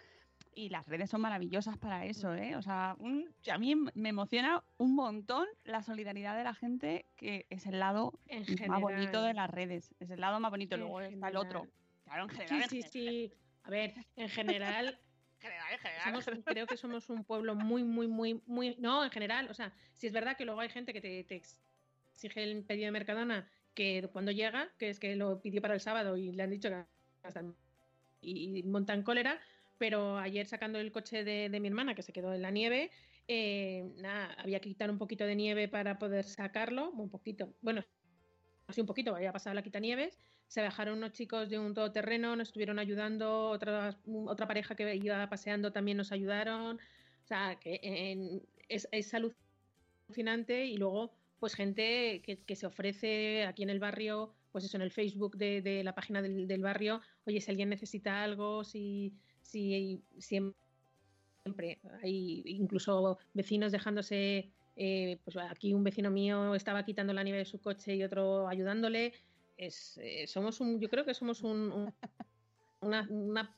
[0.55, 2.55] Y las redes son maravillosas para eso, ¿eh?
[2.55, 7.45] O sea, un- a mí me emociona un montón la solidaridad de la gente, que
[7.49, 9.93] es el lado En más bonito de las redes.
[9.99, 10.75] Es el lado más bonito.
[10.75, 11.67] En Luego está el otro.
[12.05, 12.61] Claro, en Sí, general.
[12.63, 13.33] en sí, general, sí.
[13.63, 16.03] A ver, en general, en general, en general.
[16.23, 18.75] somos- creo que somos un pueblo muy, muy, muy, muy.
[18.79, 21.35] No, en general, o sea, si es verdad que luego hay gente que te, te
[22.11, 25.79] exige el pedido de Mercadona que cuando llega, que es que lo pidió para el
[25.79, 26.85] sábado y le han dicho que
[27.23, 27.43] hasta
[28.21, 29.39] y montan cólera,
[29.83, 32.89] pero ayer sacando el coche de, de mi hermana que se quedó en la nieve,
[33.27, 37.83] eh, nada, había que quitar un poquito de nieve para poder sacarlo, un poquito, bueno,
[38.67, 42.47] así un poquito, había pasado la quitanieves, se bajaron unos chicos de un todoterreno, nos
[42.47, 46.77] estuvieron ayudando, otra, otra pareja que iba paseando también nos ayudaron.
[46.77, 49.13] O sea, que en- es, es
[50.07, 54.77] alucinante y luego pues gente que, que se ofrece aquí en el barrio, pues eso,
[54.77, 58.63] en el Facebook de, de la página del, del barrio, oye, si alguien necesita algo,
[58.63, 60.55] si, si siempre
[62.01, 67.45] hay incluso vecinos dejándose, eh, pues aquí un vecino mío estaba quitando la nieve de
[67.45, 69.13] su coche y otro ayudándole.
[69.57, 71.93] Es, eh, somos un, yo creo que somos un, un-
[72.83, 73.57] una, una-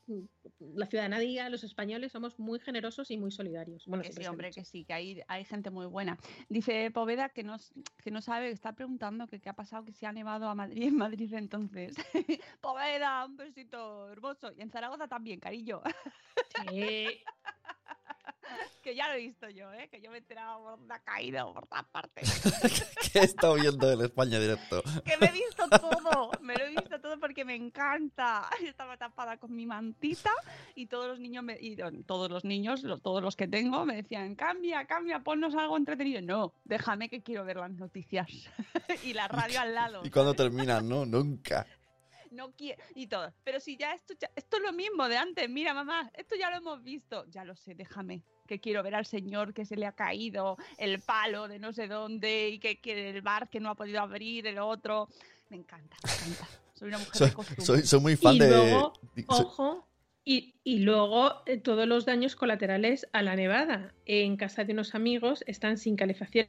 [0.60, 3.86] la ciudadanía, los españoles somos muy generosos y muy solidarios.
[3.88, 6.18] Bueno, Que sí, hombre, que sí, que hay, hay gente muy buena.
[6.50, 7.58] Dice Poveda que no,
[8.04, 10.84] que no sabe, está preguntando que qué ha pasado, que se ha nevado a Madrid
[10.84, 11.96] en Madrid entonces.
[12.62, 14.52] Poveda, un besito hermoso.
[14.56, 15.82] Y en Zaragoza también, cariño.
[16.70, 17.08] Sí.
[18.84, 19.88] que ya lo he visto yo, ¿eh?
[19.90, 22.42] que yo me he enterado por una caída o por todas partes.
[23.14, 24.84] ¿Qué he estado viendo en España directo?
[25.04, 28.50] que me he visto todo, me lo he visto todo porque me encanta.
[28.64, 30.32] Estaba tapada con mi mantita
[30.76, 34.36] y todos los niños, me, y, todos los niños, todos los que tengo, me decían,
[34.36, 36.22] cambia, cambia, ponnos algo entretenido.
[36.22, 38.28] No, déjame que quiero ver las noticias.
[39.04, 40.02] y la radio al lado.
[40.04, 40.88] ¿Y cuándo terminan?
[40.88, 41.66] No, nunca.
[42.32, 43.34] No quiero, y todo.
[43.46, 46.50] Pero si ya esto, ya- esto es lo mismo de antes, mira mamá, esto ya
[46.50, 47.26] lo hemos visto.
[47.30, 48.24] Ya lo sé, déjame.
[48.48, 51.88] Que quiero ver al señor que se le ha caído el palo de no sé
[51.88, 55.10] dónde y que, que el bar que no ha podido abrir, el otro.
[55.50, 56.60] Me encanta, me encanta.
[56.74, 57.66] Soy una mujer Soy, de costumbre.
[57.66, 58.50] soy, soy muy fan y de...
[58.50, 58.94] luego,
[59.28, 59.88] ojo,
[60.26, 63.94] y, y luego eh, todos los daños colaterales a la nevada.
[64.06, 66.48] En casa de unos amigos están sin calefacción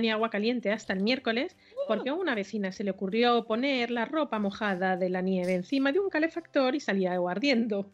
[0.00, 1.54] ni agua caliente hasta el miércoles
[1.86, 5.92] porque a una vecina se le ocurrió poner la ropa mojada de la nieve encima
[5.92, 7.90] de un calefactor y salía agua ardiendo.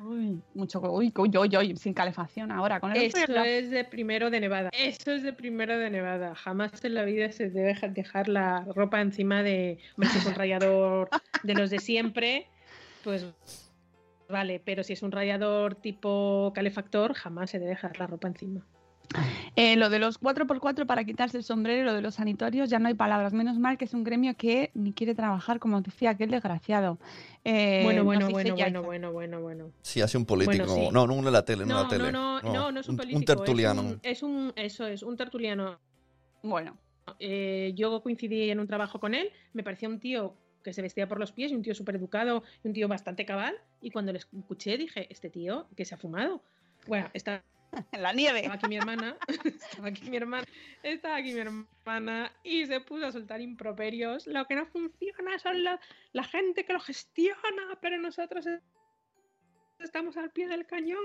[0.00, 2.80] Uy, mucho, uy, uy, uy, uy, sin calefacción ahora.
[2.80, 4.70] Con el Eso frío, es de primero de Nevada.
[4.72, 6.34] Eso es de primero de Nevada.
[6.34, 9.78] Jamás en la vida se debe dejar- la ropa encima de.
[9.96, 11.10] Hombre, si es un rallador
[11.42, 12.46] de los de siempre,
[13.04, 13.26] pues
[14.28, 14.62] vale.
[14.64, 18.64] Pero si es un rallador tipo calefactor, jamás se debe dejar la ropa encima.
[19.56, 22.78] Eh, lo de los 4x4 para quitarse el sombrero y lo de los sanatorios, ya
[22.78, 23.32] no hay palabras.
[23.34, 26.98] Menos mal que es un gremio que ni quiere trabajar, como decía aquel desgraciado.
[27.44, 29.70] Eh, bueno, bueno, bueno, bueno, bueno, bueno, bueno.
[29.82, 30.64] Sí, ha sido un político.
[30.66, 30.88] Bueno, sí.
[30.92, 32.12] No, no, uno de la tele, no, de No, la tele.
[32.12, 33.24] no, no, no, no es un político.
[33.36, 33.82] tertuliano.
[33.82, 35.78] Es un, es un- eso es, un tertuliano.
[36.42, 36.78] Bueno,
[37.18, 41.08] Eh, yo coincidí en un trabajo con él, me parecía un tío que se vestía
[41.08, 44.12] por los pies, y un tío súper educado, y un tío bastante cabal, y cuando
[44.12, 46.42] le escuché dije, este tío que se ha fumado.
[46.86, 47.42] Bueno, está,
[47.92, 48.38] en la nieve.
[48.40, 50.46] estaba aquí mi hermana, estaba aquí mi hermana,
[50.82, 54.26] estaba aquí mi hermana, y se puso a soltar improperios.
[54.26, 55.80] Lo que no funciona son la,
[56.12, 58.62] la gente que lo gestiona, pero nosotros es-
[59.78, 60.98] estamos al pie del cañón.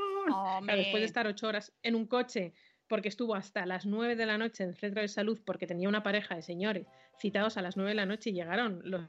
[0.77, 2.53] Después de estar ocho horas en un coche,
[2.87, 5.89] porque estuvo hasta las nueve de la noche en el centro de salud, porque tenía
[5.89, 6.85] una pareja de señores
[7.19, 9.01] citados a las nueve de la noche y llegaron los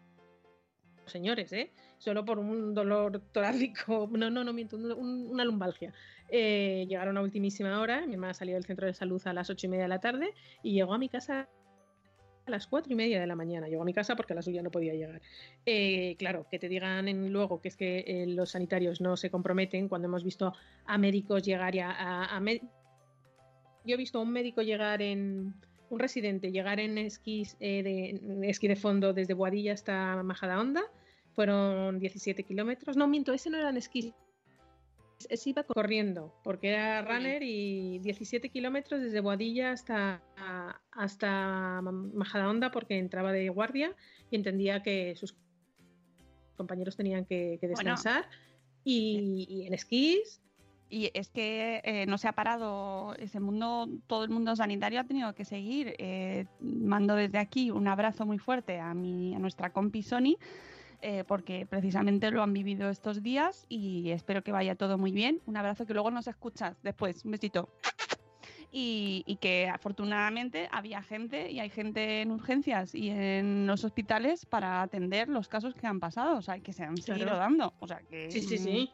[1.06, 1.70] señores, ¿eh?
[1.98, 5.92] Solo por un dolor torácico, no, no, no miento, un- un- una lumbalgia.
[6.30, 9.66] Eh, llegaron a ultimísima hora, mi hermana salió del centro de salud a las ocho
[9.66, 11.48] y media de la tarde y llegó a mi casa
[12.48, 13.68] a las cuatro y media de la mañana.
[13.68, 15.20] Llegó a mi casa porque a la suya no podía llegar.
[15.64, 19.88] Eh, claro, que te digan luego que es que eh, los sanitarios no se comprometen
[19.88, 20.52] cuando hemos visto
[20.86, 21.80] a médicos llegar y
[23.84, 25.54] Yo he visto a un médico llegar en...
[25.90, 30.82] Un residente llegar en esquís, eh, esquí de fondo desde Boadilla hasta Majadahonda.
[31.32, 32.98] Fueron 17 kilómetros.
[32.98, 33.78] No, miento, ese no era en
[35.28, 40.22] Ese iba corriendo, porque era runner y 17 kilómetros desde Boadilla hasta,
[40.92, 43.96] hasta Majadahonda porque entraba de guardia
[44.30, 45.34] y entendía que sus
[46.56, 47.92] compañeros tenían que, que Bueno.
[47.92, 48.26] descansar.
[48.84, 50.40] Y, y en esquís,
[50.88, 55.04] Y es que eh, no se ha parado ese mundo, todo el mundo sanitario ha
[55.04, 55.94] tenido que seguir.
[55.98, 60.36] Eh, mando desde aquí un abrazo muy fuerte a, mi, a nuestra compi Sony,
[61.02, 65.40] eh, porque precisamente lo han vivido estos días y espero que vaya todo muy bien.
[65.46, 67.24] Un abrazo que luego nos escuchas después.
[67.24, 67.68] Un besito.
[68.70, 74.44] Y, y que afortunadamente había gente y hay gente en urgencias y en los hospitales
[74.44, 77.38] para atender los casos que han pasado, o sea, que se han seguido Claro.
[77.38, 77.74] dando.
[77.78, 78.90] O sea, que, sí, sí, mm, sí.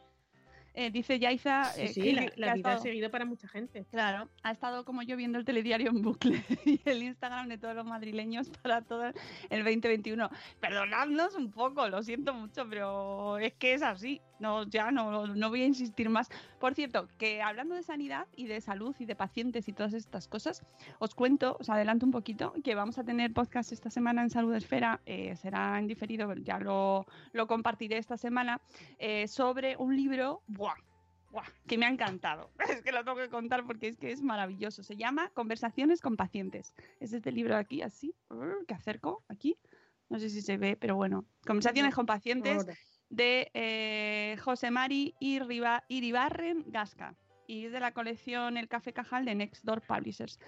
[0.75, 3.85] Eh, dice Yaiza Sí, eh, sí, que- la, vida ha estado- seguido para mucha gente.
[3.91, 7.75] Claro, ha estado como yo viendo el telediario en bucle y el Instagram de todos
[7.75, 9.05] los madrileños para todo
[9.49, 10.29] el 2021.
[10.59, 14.21] Perdonadnos un poco, lo siento mucho, pero es que es así.
[14.37, 16.27] No, ya no, no voy a insistir más.
[16.59, 20.27] Por cierto, que hablando de sanidad y de salud y de pacientes y todas estas
[20.27, 20.61] cosas,
[20.99, 24.53] os cuento, os adelanto un poquito, que vamos a tener podcast esta semana en Salud
[24.53, 28.59] Esfera, eh, será en diferido, ya lo, lo compartiré esta semana,
[29.27, 30.41] sobre un libro.
[31.35, 31.45] ¡Buah!
[31.67, 32.49] que me ha encantado.
[32.79, 34.83] Es que lo tengo que contar porque es que es maravilloso.
[34.83, 36.73] Se llama Conversaciones con pacientes.
[36.99, 38.15] Es este libro aquí, así,
[38.67, 39.57] que acerco aquí.
[40.09, 41.25] No sé si se ve, pero bueno.
[41.45, 42.65] Conversaciones con pacientes
[43.09, 47.15] de eh, José Mari Iriba- Iribarren Gasca.
[47.47, 50.39] y es de la colección El Café Cajal de Next Door Publishers.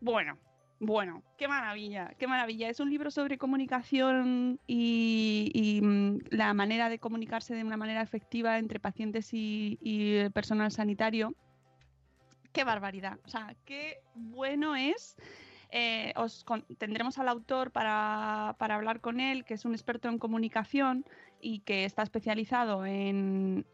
[0.00, 0.38] Bueno,
[0.86, 2.68] bueno, qué maravilla, qué maravilla.
[2.68, 8.58] Es un libro sobre comunicación y, mm, la manera de comunicarse de una manera efectiva
[8.58, 9.78] entre pacientes y,
[10.32, 11.34] personal sanitario.
[12.52, 13.18] Qué barbaridad.
[13.24, 15.16] O sea, qué bueno es.
[15.70, 16.44] Eh, os
[16.78, 21.04] tendremos al autor para, hablar con él, que es un experto en comunicación
[21.40, 23.66] y que está especializado en,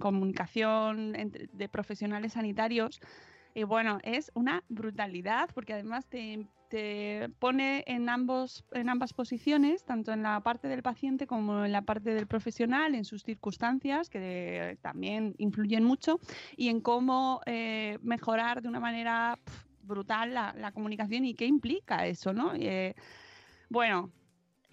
[0.00, 3.00] comunicación de profesionales sanitarios.
[3.54, 9.84] Y bueno, es una brutalidad porque además te, te pone en, ambos, en ambas posiciones,
[9.84, 14.10] tanto en la parte del paciente como en la parte del profesional, en sus circunstancias,
[14.10, 16.18] que también influyen mucho,
[16.56, 19.38] y en cómo eh, mejorar de una manera
[19.82, 22.52] brutal la, la comunicación y qué implica eso, ¿no?
[22.54, 22.94] Eh,
[23.68, 24.10] bueno,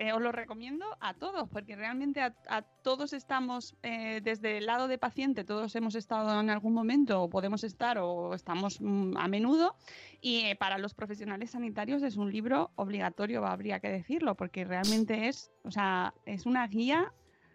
[0.02, 4.88] eh, os lo recomiendo a todos, porque realmente a, todos estamos, eh, desde el lado
[4.88, 9.28] de paciente, todos hemos estado en algún momento, o podemos estar, o estamos mm, a
[9.28, 9.76] menudo,
[10.20, 15.28] y eh, para los profesionales sanitarios es un libro obligatorio, habría que decirlo, porque realmente
[15.28, 17.14] es, o sea, es una guía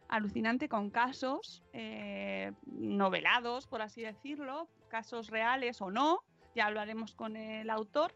[0.09, 6.23] alucinante con casos eh, novelados, por así decirlo, casos reales o no,
[6.55, 8.15] ya hablaremos con el autor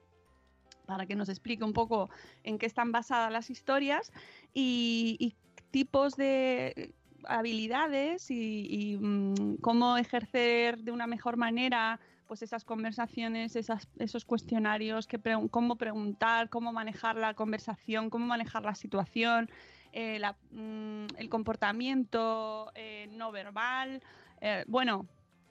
[0.90, 2.10] para que nos explique un poco
[2.42, 4.12] en qué están basadas las historias
[4.52, 5.34] y,
[5.70, 6.92] tipos de
[7.28, 15.06] habilidades y, mm, cómo ejercer de una mejor manera pues esas conversaciones, esos cuestionarios,
[15.50, 19.48] cómo preguntar, cómo manejar la conversación, cómo manejar la situación,
[19.92, 24.02] eh, mm, el comportamiento eh, no verbal,
[24.40, 25.06] eh, bueno,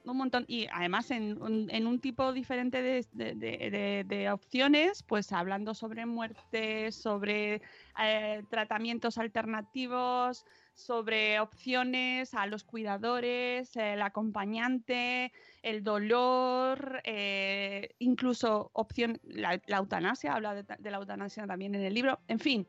[0.06, 5.74] un montón y además en, un- en un tipo diferente de, de- opciones, pues hablando
[5.74, 7.62] sobre muerte, sobre
[8.02, 15.32] eh, tratamientos alternativos, sobre opciones a los cuidadores, el acompañante,
[15.62, 21.94] el dolor, eh, incluso opción, la, la eutanasia, habla de, la eutanasia también en el
[21.94, 22.68] libro, en fin.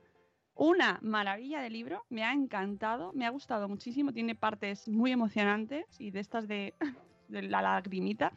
[0.54, 5.86] Una maravilla de libro, me ha encantado, me ha gustado muchísimo, tiene partes muy emocionantes
[5.98, 6.74] y de estas de
[7.30, 8.32] la lagrimita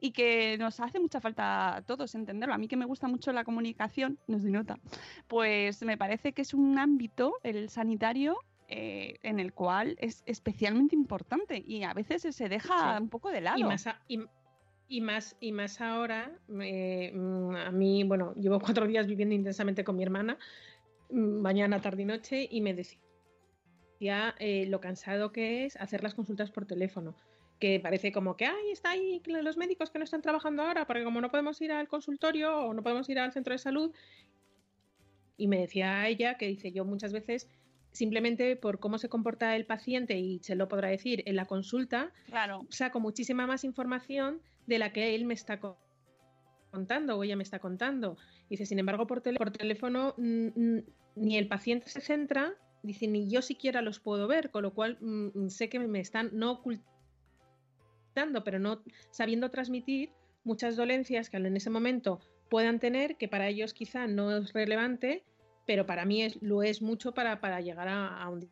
[0.00, 2.54] y que nos hace mucha falta a todos entenderlo.
[2.54, 4.78] A mí que me gusta mucho la comunicación, no se nota,
[5.28, 8.36] pues me parece que es un ámbito, el sanitario,
[8.68, 13.02] eh, en el cual es especialmente importante y a veces se deja Sí.
[13.02, 13.58] un poco de lado.
[13.58, 14.20] Y más, a- y,
[14.88, 19.84] y más, y más ahora, eh, mm, a mí, bueno, llevo cuatro días viviendo intensamente
[19.84, 20.38] con mi hermana,
[21.10, 26.14] mm, mañana, tarde y noche, y me decía eh, lo cansado que es hacer las
[26.14, 27.14] consultas por teléfono.
[27.60, 31.04] Que parece como que, ay, está ahí los médicos que no están trabajando ahora, porque
[31.04, 33.92] como no podemos ir al consultorio o no podemos ir al centro de salud.
[35.36, 37.48] Y me decía ella que dice, yo muchas veces
[37.92, 42.12] simplemente por cómo se comporta el paciente y se lo podrá decir en la consulta,
[42.26, 42.60] Claro.
[42.70, 45.78] saco muchísima más información de la que él me está co-
[46.70, 48.16] contando o ella me está contando.
[48.48, 53.42] Dice, sin embargo, por, tele- por teléfono ni el paciente se centra, dice, ni yo
[53.42, 56.88] siquiera los puedo ver, con lo cual mm, sé que me están no ocultando,
[58.44, 60.12] pero no sabiendo transmitir
[60.44, 65.24] muchas dolencias que en ese momento puedan tener, que para ellos quizá no es relevante,
[65.66, 68.48] pero para mí es, lo es mucho para, para llegar a, un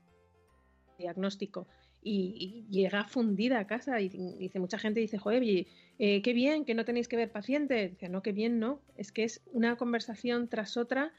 [0.99, 1.67] diagnóstico.
[2.01, 6.65] Y, y llega fundida a casa y dice mucha gente dice joder eh, qué bien
[6.65, 9.77] que no tenéis que ver pacientes dice no qué bien no es que es una
[9.77, 11.13] conversación tras otra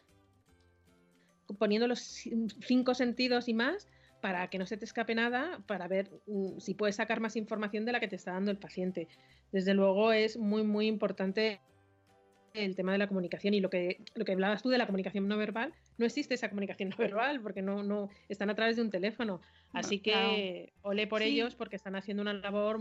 [1.57, 1.99] poniendo los
[2.65, 3.89] cinco sentidos y más
[4.21, 7.85] para que no se te escape nada para ver mm, si puedes sacar más información
[7.85, 9.07] de la que te está dando el paciente
[9.51, 11.59] desde luego es muy muy importante
[12.53, 15.27] el tema de la comunicación y lo que, lo que hablabas tú de la comunicación
[15.27, 18.81] no verbal, no existe esa comunicación no verbal porque no, no están a través de
[18.81, 19.41] un teléfono.
[19.71, 20.11] Así que
[20.81, 20.89] claro.
[20.89, 21.29] ole por Sí.
[21.29, 22.79] ellos porque están haciendo una labor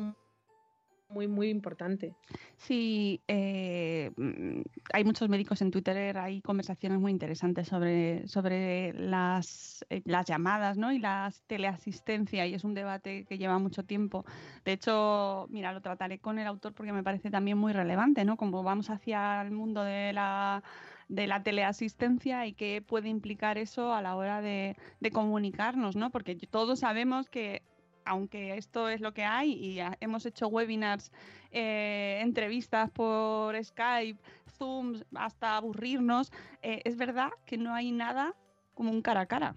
[1.08, 2.14] muy, muy importante.
[2.56, 4.60] Sí, eh, mm,
[4.92, 10.76] hay muchos médicos en Twitter, hay conversaciones muy interesantes sobre, sobre las, eh, las llamadas
[10.76, 10.92] ¿no?
[10.92, 14.24] y la teleasistencia y es un debate que lleva mucho tiempo.
[14.64, 18.36] De hecho, mira, lo trataré con el autor porque me parece también muy relevante, ¿no?
[18.36, 20.62] Como vamos hacia el mundo de la
[21.08, 26.10] de la teleasistencia y qué puede implicar eso a la hora de, de comunicarnos, ¿no?
[26.10, 27.62] Porque todos sabemos que
[28.08, 31.12] aunque esto es lo que hay y hemos hecho webinars,
[31.50, 34.18] eh, entrevistas por Skype,
[34.56, 38.34] Zoom, hasta aburrirnos, eh, es verdad que no hay nada
[38.74, 39.56] como un cara a cara.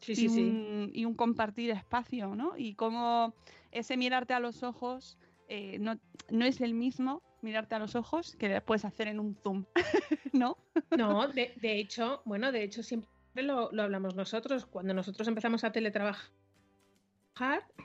[0.00, 0.40] Sí, y, sí, sí.
[0.42, 2.56] un, y un compartir espacio, ¿no?
[2.56, 3.34] Y como
[3.72, 5.98] ese mirarte a los ojos eh, no,
[6.30, 9.64] no es el mismo mirarte a los ojos que puedes hacer en un Zoom,
[10.32, 10.56] ¿no?
[10.96, 13.08] No, de, de hecho, bueno, de hecho siempre
[13.42, 14.66] lo, lo hablamos nosotros.
[14.66, 16.30] Cuando nosotros empezamos a teletrabajar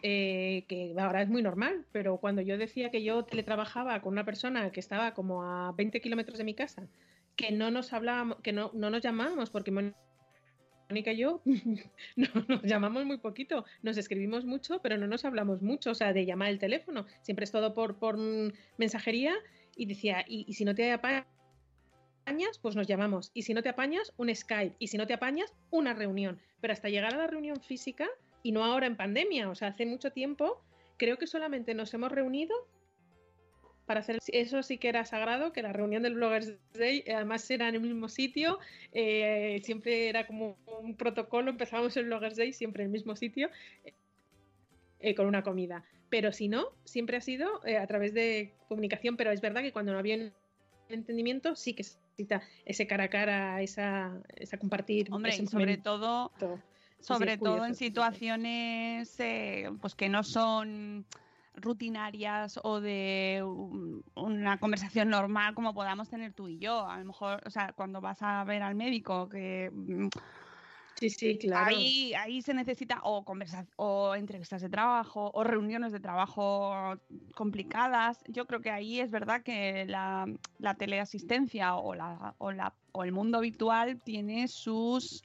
[0.01, 4.25] eh, que ahora es muy normal, pero cuando yo decía que yo teletrabajaba con una
[4.25, 6.87] persona que estaba como a 20 kilómetros de mi casa,
[7.35, 11.41] que no nos hablábamos, que no, no nos llamábamos porque Mónica y yo
[12.15, 16.13] no, nos llamamos muy poquito, nos escribimos mucho, pero no nos hablamos mucho, o sea,
[16.13, 18.17] de llamar el teléfono, siempre es todo por, por
[18.77, 19.33] mensajería
[19.75, 21.25] y decía, y, y si no te apañas,
[22.61, 25.53] pues nos llamamos, y si no te apañas, un Skype, y si no te apañas,
[25.71, 28.09] una reunión, pero hasta llegar a la reunión física
[28.43, 30.61] y no ahora en pandemia, o sea, hace mucho tiempo,
[30.97, 32.53] creo que solamente nos hemos reunido
[33.85, 37.67] para hacer eso sí que era sagrado, que la reunión del Bloggers Day además era
[37.67, 38.59] en el mismo sitio,
[38.91, 43.49] eh, siempre era como un protocolo, empezábamos el Bloggers Day siempre en el mismo sitio
[44.99, 45.83] eh, con una comida.
[46.09, 49.73] Pero si no, siempre ha sido eh, a través de comunicación, pero es verdad que
[49.73, 50.31] cuando no había
[50.87, 55.11] entendimiento sí que se necesita ese cara a cara, esa, esa compartir.
[55.11, 56.31] Hombre, sobre todo
[57.03, 61.05] sobre todo en situaciones eh, pues que no son
[61.55, 63.43] rutinarias o de
[64.15, 66.87] una conversación normal como podamos tener tú y yo.
[66.87, 70.07] A lo mejor, o sea, cuando vas a ver al médico que mm,
[70.95, 71.75] Sí, sí, claro.
[71.75, 73.25] Ahí, ahí se necesita o,
[73.77, 76.97] o entrevistas de trabajo o reuniones de trabajo
[77.35, 78.23] complicadas.
[78.27, 80.25] Yo creo que ahí es verdad que la,
[80.59, 85.23] la teleasistencia o, la, o, la, o el mundo habitual tiene sus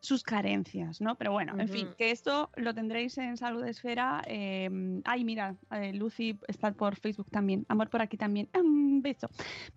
[0.00, 1.16] sus carencias, ¿no?
[1.16, 4.22] Pero bueno, en fin, que esto lo tendréis en Salud Esfera.
[4.26, 7.64] Eh, ay, mira, eh, Lucy está por Facebook también.
[7.68, 8.48] Amor por aquí también.
[8.54, 9.28] Un beso.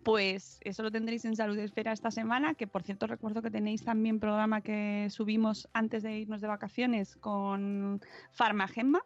[0.03, 3.83] Pues eso lo tendréis en Salud Esfera esta semana, que por cierto recuerdo que tenéis
[3.83, 8.01] también programa que subimos antes de irnos de vacaciones con
[8.31, 9.01] Farmagema,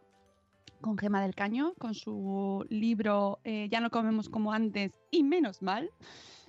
[0.80, 5.62] con Gema del Caño, con su libro eh, Ya no comemos como antes y menos
[5.62, 5.90] mal.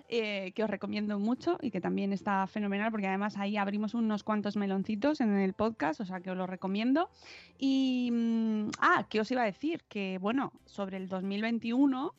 [0.07, 4.23] Eh, que os recomiendo mucho y que también está fenomenal porque además ahí abrimos unos
[4.23, 7.09] cuantos meloncitos en el podcast, o sea que os lo recomiendo.
[7.57, 9.83] Y, mm, ah, ¿qué os iba a decir?
[9.89, 12.13] Que bueno, sobre el 2021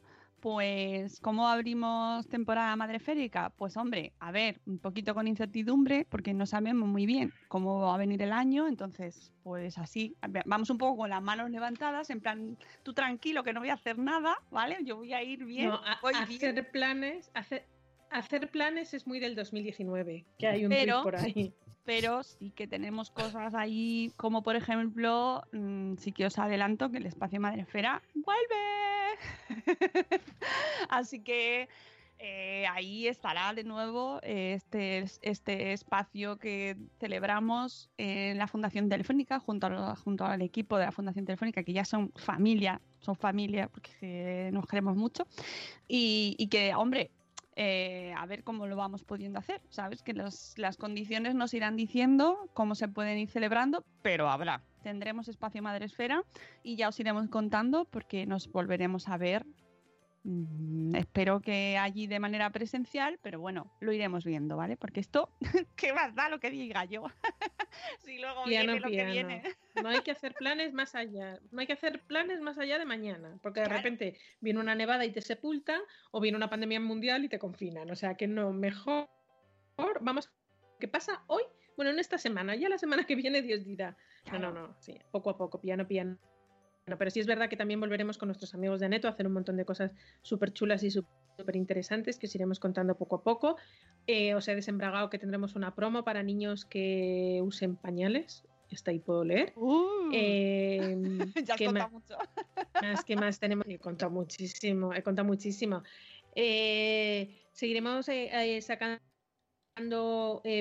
[0.47, 3.51] pues, ¿cómo abrimos temporada madreférica?
[3.51, 7.95] Pues, hombre, a ver, un poquito con incertidumbre, porque no sabemos muy bien cómo va
[7.95, 10.14] a venir el año, entonces, pues así,
[10.45, 13.74] vamos un poco con las manos levantadas, en plan, tú tranquilo que no voy a
[13.74, 14.78] hacer nada, ¿vale?
[14.84, 15.70] Yo voy a ir bien.
[15.70, 17.66] No, a, hacer planes, hacer,
[18.11, 21.52] hacer planes es muy del 2019, que hay un pero, por ahí.
[21.84, 26.98] Pero sí que tenemos cosas ahí, como por ejemplo, mm, sí que os adelanto que
[26.98, 29.16] el espacio Madrefera vuelve.
[30.88, 31.68] Así que
[32.18, 39.68] eh, ahí estará de nuevo este, este espacio que celebramos en la Fundación Telefónica junto,
[39.96, 44.66] junto al equipo de la Fundación Telefónica, que ya son familia, son familia porque nos
[44.66, 45.26] queremos mucho.
[45.86, 47.11] Y, y que, hombre,
[47.57, 50.02] eh, a ver cómo lo vamos pudiendo hacer, ¿sabes?
[50.02, 54.62] Que las condiciones nos irán diciendo cómo se pueden ir celebrando, pero habrá.
[54.82, 56.22] Tendremos espacio Madresfera
[56.62, 59.46] y ya os iremos contando porque nos volveremos a ver
[60.94, 64.76] espero que allí de manera presencial, pero bueno, lo iremos viendo, ¿vale?
[64.76, 65.30] Porque esto,
[65.76, 67.04] ¿qué más da lo que diga yo?
[68.04, 69.42] si luego viene lo que viene.
[69.82, 72.84] no hay que hacer planes más allá, no hay que hacer planes más allá de
[72.84, 77.24] mañana, porque de repente viene una nevada y te sepulta, o viene una pandemia mundial
[77.24, 77.90] y te confinan.
[77.90, 79.08] O sea que no, mejor
[80.00, 80.30] vamos,
[80.80, 81.42] ¿qué pasa hoy?
[81.76, 83.96] Bueno, en esta semana, ya la semana que viene Dios dirá.
[84.32, 86.18] No, no, no, sí, poco a poco, piano, piano
[86.87, 89.26] bueno, pero sí es verdad que también volveremos con nuestros amigos de Neto a hacer
[89.26, 89.91] un montón de cosas
[90.22, 93.57] súper chulas y súper interesantes que os iremos contando poco a poco.
[94.07, 98.45] Eh, os he desembragado que tendremos una promo para niños que usen pañales.
[98.70, 99.53] Está ahí puedo leer.
[99.57, 100.97] Uh, eh,
[101.45, 102.14] ya has contado mucho.
[102.80, 103.66] más, ¿Qué más tenemos?
[103.68, 105.82] He contado muchísimo, he contado muchísimo.
[106.37, 109.03] Eh, seguiremos eh, sacando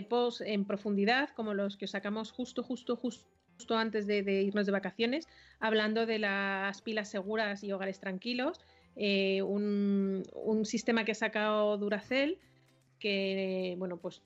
[0.10, 4.66] posts en profundidad, como los que os sacamos justo, justo, justo justo antes de, irnos
[4.66, 5.28] de vacaciones,
[5.60, 8.60] hablando de las pilas seguras y hogares tranquilos,
[8.96, 10.24] eh, un,
[10.64, 12.38] sistema que ha sacado Duracell,
[13.00, 14.22] que bueno, pues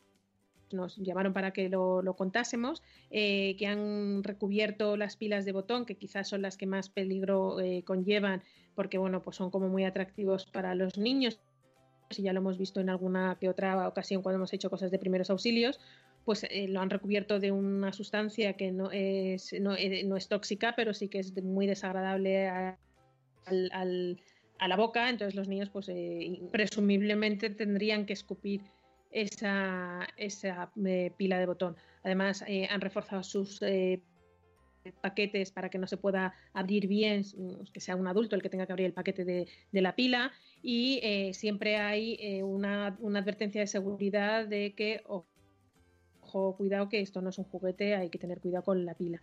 [0.71, 5.95] nos llamaron para que lo, contásemos, eh, que han recubierto las pilas de botón, que
[5.95, 8.43] quizás son las que más peligro eh, conllevan,
[8.75, 11.39] porque bueno, pues son como muy atractivos para los niños,
[12.17, 14.99] y ya lo hemos visto en alguna que otra ocasión cuando hemos hecho cosas de
[14.99, 15.79] primeros auxilios,
[16.29, 20.75] pues eh, lo han recubierto de una sustancia que no es, no, eh, es tóxica,
[20.75, 22.77] pero sí que es muy desagradable a,
[23.47, 28.61] la boca, entonces los niños pues eh, presumiblemente tendrían que escupir
[29.09, 30.71] esa, esa
[31.17, 31.75] pila de botón.
[32.03, 33.59] Además han reforzado sus
[35.01, 37.23] paquetes para que no se pueda abrir bien,
[37.73, 41.01] que sea un adulto el que tenga que abrir el paquete de, la pila y
[41.33, 45.01] siempre hay una, una, advertencia de seguridad de que
[46.57, 49.21] cuidado que esto no es un juguete, hay que tener cuidado con la pila.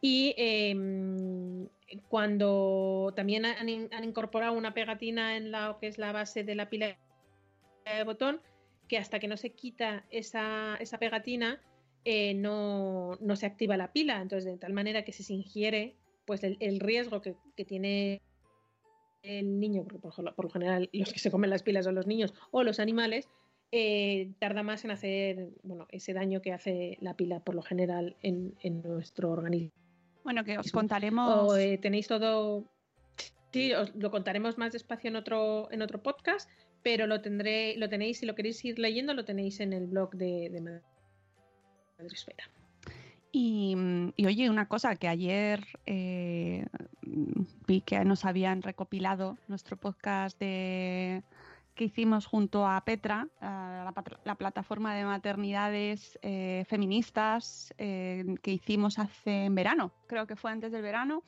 [0.00, 1.68] Y em,
[2.08, 6.68] cuando también han, han incorporado una pegatina en lo que es la base de la
[6.68, 6.96] pila
[7.84, 8.40] de botón,
[8.88, 11.60] que hasta que no se quita esa, esa pegatina
[12.04, 14.20] eh, no, no se activa la pila.
[14.20, 18.22] Entonces, de tal manera que si se ingiere, pues el, riesgo que, que tiene
[19.22, 22.06] el niño, porque por, por lo general los que se comen las pilas son los
[22.06, 23.28] niños o los animales,
[23.72, 28.16] eh, tarda más en hacer bueno, ese daño que hace la pila por lo general
[28.22, 29.72] en, en nuestro organismo.
[30.24, 31.52] Bueno, que os contaremos.
[31.52, 32.64] O, eh, tenéis todo.
[33.52, 36.50] Sí, os lo contaremos más despacio en otro, en otro podcast,
[36.82, 40.14] pero lo tendré, lo tenéis, si lo queréis ir leyendo, lo tenéis en el blog
[40.16, 40.80] de, de
[41.98, 42.50] Madresfera.
[43.32, 46.66] Y, mm, y oye, una cosa que ayer eh,
[47.66, 51.22] vi que nos habían recopilado nuestro podcast de
[51.76, 59.44] que hicimos junto a Petra, la plataforma de maternidades eh, feministas eh, que hicimos hace
[59.44, 61.22] en verano, creo que fue antes del verano,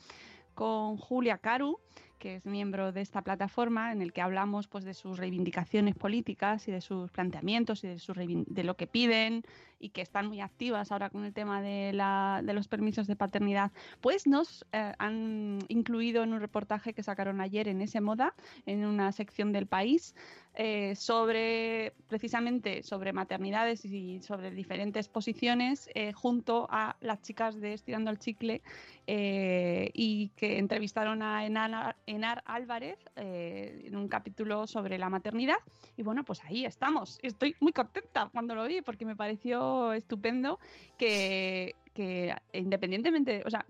[0.54, 1.78] con Julia Caru,
[2.18, 6.68] que es miembro de esta plataforma, en el que hablamos pues, de sus reivindicaciones políticas
[6.68, 9.42] y de sus planteamientos y de, reivin- de lo que piden
[9.80, 13.14] y que están muy activas ahora con el tema de, la- de los permisos de
[13.16, 18.34] paternidad, pues nos eh, han incluido en un reportaje que sacaron ayer en ese moda,
[18.66, 20.14] en una sección del país,
[20.60, 27.74] eh, sobre precisamente sobre maternidades y sobre diferentes posiciones eh, junto a las chicas de
[27.74, 28.60] Estirando el Chicle
[29.06, 35.58] eh, y que entrevistaron a Enar, Álvarez en un capítulo sobre la maternidad.
[35.96, 37.20] Y bueno, pues ahí estamos.
[37.22, 40.58] Estoy muy contenta cuando lo vi porque me pareció estupendo
[40.98, 43.64] que, que independientemente, o sea,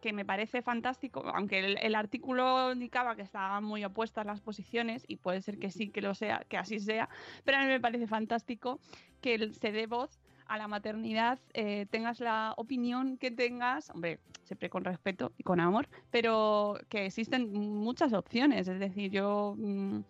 [0.00, 5.16] que me parece fantástico, aunque el, artículo indicaba que estaban muy opuestas las posiciones, y
[5.16, 7.08] puede ser que sí, que lo sea, que así sea,
[7.44, 8.78] pero a mí me parece fantástico
[9.20, 14.70] que se dé voz a la maternidad, eh, tengas la opinión que tengas, hombre, siempre
[14.70, 19.54] con respeto y con amor, pero que existen muchas opciones, es decir, yo...
[19.56, 20.00] mm,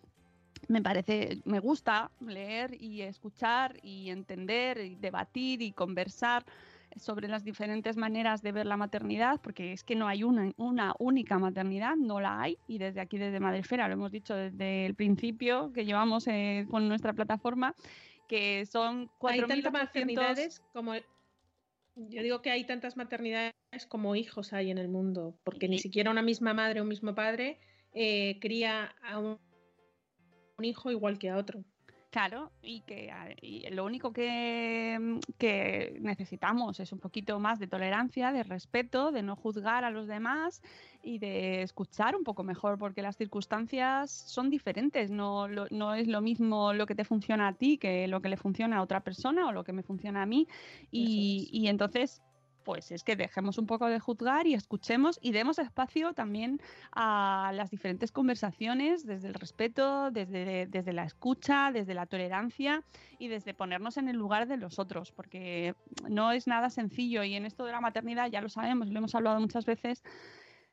[0.69, 6.45] me parece, me gusta leer y escuchar y entender y debatir y conversar
[6.97, 10.95] sobre las diferentes maneras de ver la maternidad, porque es que no hay una, una
[10.99, 14.95] única maternidad, no la hay, y desde aquí, desde Madrefera, lo hemos dicho desde el
[14.95, 17.75] principio que llevamos eh, con nuestra plataforma,
[18.29, 20.95] que son Hay 4.800 tantas maternidades como.
[21.99, 23.55] Yo digo que hay tantas maternidades
[23.89, 27.15] como hijos hay en el mundo, porque ni siquiera una misma madre o un mismo
[27.15, 27.59] padre
[27.95, 29.39] eh, cría a un,
[30.59, 31.65] un hijo igual que a otro.
[32.17, 33.13] Claro, y que
[33.43, 39.13] y lo único que, mm, que necesitamos es un poquito más de tolerancia, de respeto,
[39.13, 40.63] de no juzgar a los demás
[41.03, 45.11] y de escuchar un poco mejor, porque las circunstancias son diferentes.
[45.11, 48.31] No, lo- no es lo mismo lo que te funciona a ti que lo que
[48.31, 50.47] le funciona a otra persona o lo que me funciona a mí.
[50.91, 52.23] Y, y entonces,
[52.67, 56.61] pues es que dejemos un poco de juzgar y escuchemos y demos espacio también
[56.91, 62.83] a las diferentes conversaciones desde el respeto, desde, desde la escucha, desde la tolerancia
[63.21, 65.77] y desde ponernos en el lugar de los otros, porque
[66.09, 69.15] no es nada sencillo y en esto de la maternidad ya lo sabemos, lo hemos
[69.15, 70.03] hablado muchas veces.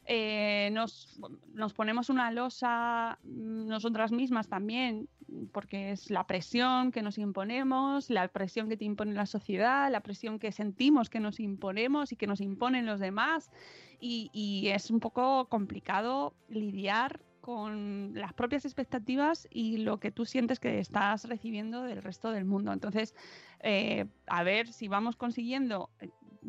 [0.06, 1.20] Eh, nos,
[1.54, 5.08] nos ponemos una losa mm, nosotras mismas también,
[5.52, 10.02] porque es la presión que nos imponemos, la presión que te impone la sociedad, la
[10.02, 13.52] presión que sentimos que nos imponemos y que nos imponen los demás.
[14.00, 20.26] Y, y es un poco complicado lidiar con las propias expectativas y lo que tú
[20.26, 22.72] sientes que estás recibiendo del resto del mundo.
[22.72, 23.14] Entonces,
[23.60, 25.90] eh, a ver si vamos consiguiendo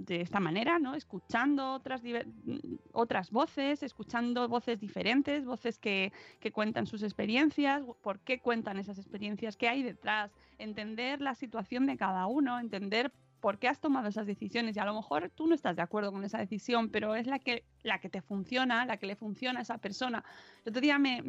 [0.05, 0.95] de esta manera, ¿no?
[0.95, 2.03] Escuchando otras,
[2.93, 8.99] otras voces, escuchando voces diferentes, voces que, que cuentan sus experiencias, por qué cuentan esas
[8.99, 13.13] experiencias, qué hay detrás, entender la situación de cada uno, entender
[13.45, 16.11] por qué has tomado esas decisiones y a lo mejor tú no estás de acuerdo
[16.11, 19.59] con esa decisión, pero es la que, la que te funciona, la que le funciona
[19.59, 20.25] a esa persona.
[20.65, 21.23] El otro día me,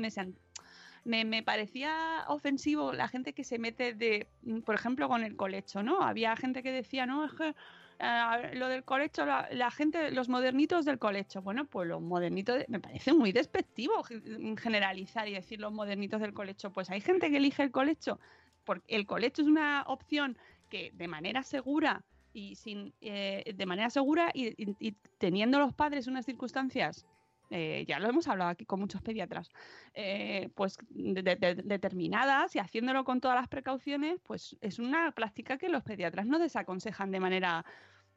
[1.04, 4.30] me, parecía ofensivo la gente que se mete de,
[4.66, 6.02] por ejemplo, con el colecho, ¿no?
[6.04, 7.54] Había gente que decía, no, es que
[8.00, 11.42] eh, lo del colecho, la, la gente, los modernitos del colecho.
[11.42, 14.22] Bueno, pues los modernitos, de- me parece muy despectivo ge-
[14.58, 16.72] generalizar y decir los modernitos del colecho.
[16.72, 18.20] Pues hay gente que elige el colecho,
[18.64, 20.38] porque el colecho es una opción
[20.70, 26.26] que de manera segura y sin eh, de manera segura y teniendo los padres unas
[26.26, 27.06] circunstancias
[27.50, 29.50] eh, ya lo hemos hablado aquí con muchos pediatras,
[29.94, 35.12] eh, pues de- de- de- determinadas y haciéndolo con todas las precauciones, pues es una
[35.12, 37.66] práctica que los pediatras no desaconsejan de manera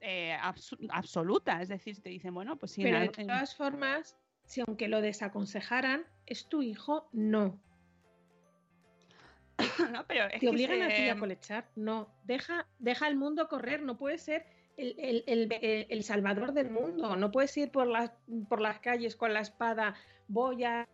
[0.01, 0.37] eh,
[0.91, 1.61] absoluta.
[1.61, 6.07] Es decir, te dicen, bueno, pues sí, Pero de todas formas, si aunque lo desaconsejaran,
[6.25, 7.59] es tu hijo, no.
[9.93, 12.15] no, pero es Te que obligan a ti a colechar, no.
[12.25, 14.47] Deja, deja el mundo correr, no puede ser
[14.79, 17.17] el, el- el- el- salvador del mundo.
[17.17, 18.13] No puedes ir por las,
[18.49, 19.95] por las calles con la espada,
[20.29, 20.89] voy a...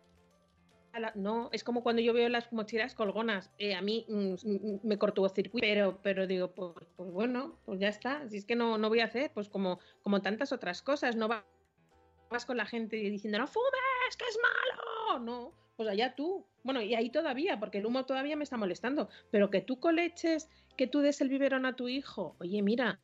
[0.93, 1.13] la-".
[1.15, 3.51] No, es como cuando yo veo las mochilas colgonas.
[3.57, 7.79] eh, a mí mm, mm, me cortó circuito, pero, pero digo, pues, pues bueno, pues
[7.79, 8.27] ya está.
[8.29, 11.15] Si es que no, no voy a hacer, pues como, como tantas otras cosas.
[11.15, 11.45] No va-
[12.29, 15.19] vas con la gente diciendo, no fumes, que es malo.
[15.19, 16.45] No, pues allá tú.
[16.63, 19.09] Bueno, y ahí todavía, porque el humo todavía me está molestando.
[19.31, 22.35] Pero que tú coleches, que tú des el biberón a tu hijo.
[22.39, 22.99] Oye, mira,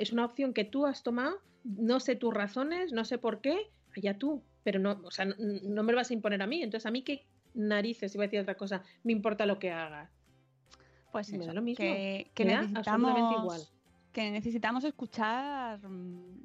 [0.00, 3.70] es una opción que tú has tomado, no sé tus razones, no sé por qué,
[3.96, 6.62] allá tú, pero no, o sea, no, no me lo vas a imponer a mí,
[6.62, 10.10] entonces a mí qué narices, iba a decir otra cosa, me importa lo que hagas.
[11.10, 11.96] Pues Me da eso, lo mismo.
[11.96, 13.68] que, que Me da absolutamente necesitamos igual.
[14.12, 15.80] que necesitamos escuchar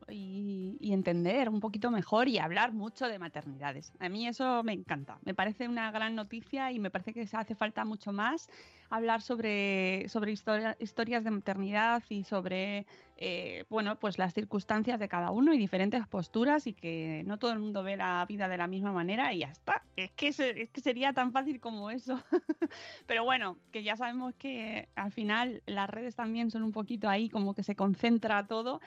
[0.10, 3.94] y, y entender un poquito mejor y hablar mucho de maternidades.
[4.00, 7.38] A mí eso me encanta, me parece una gran noticia y me parece que se
[7.38, 8.48] hace falta mucho más
[8.90, 12.86] hablar sobre, sobre historia- historias de maternidad y sobre
[13.18, 17.52] eh, bueno, pues las circunstancias de cada uno y diferentes posturas y que no todo
[17.54, 19.84] el mundo ve la vida de la misma manera y ya está.
[19.96, 22.22] Es que, es que sería tan fácil como eso.
[23.08, 27.30] Pero bueno, que ya sabemos que al final las redes también son un poquito ahí
[27.30, 28.82] como que se concentra todo,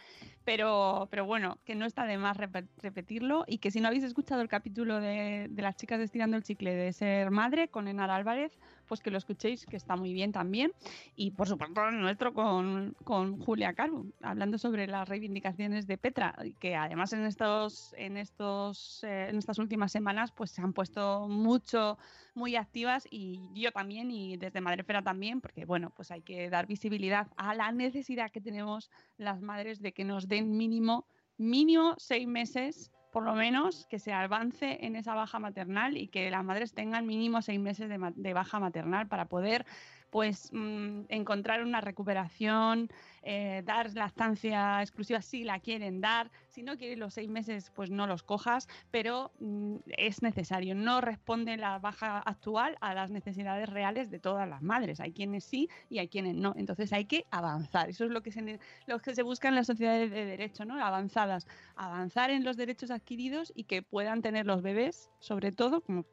[0.45, 4.05] pero, pero bueno, que no está de más repe- repetirlo y que si no habéis
[4.05, 8.11] escuchado el capítulo de, de las chicas estirando el chicle de ser madre con Enar
[8.11, 8.59] Álvarez,
[8.89, 10.73] pues que lo escuchéis, que está muy bien también.
[11.15, 16.35] Y por supuesto el nuestro con, con Julia Caru, hablando sobre las reivindicaciones de Petra,
[16.59, 21.29] que además en estos, en estos, eh, en estas últimas semanas, pues se han puesto
[21.29, 21.99] mucho,
[22.35, 26.67] muy activas, y yo también, y desde Madrefera también, porque bueno, pues hay que dar
[26.67, 32.27] visibilidad a la necesidad que tenemos las madres de que nos den mínimo, mínimo seis
[32.27, 36.75] meses por lo menos que se avance en esa baja maternal y que las madres
[36.75, 39.67] tengan mínimo seis meses de, de baja maternal para poder
[40.11, 42.89] pues mm, encontrar una recuperación,
[43.23, 47.91] eh, dar lactancia exclusiva si la quieren dar, si no quieren los seis meses pues
[47.91, 53.69] no los cojas, pero mm, es necesario, no responde la baja actual a las necesidades
[53.69, 57.27] reales de todas las madres, hay quienes sí y hay quienes no, entonces hay que
[57.31, 60.65] avanzar, eso es lo que se, lo que se busca en las sociedades de derecho,
[60.65, 60.83] ¿no?
[60.83, 61.47] avanzadas,
[61.77, 66.05] avanzar en los derechos adquiridos y que puedan tener los bebés, sobre todo como,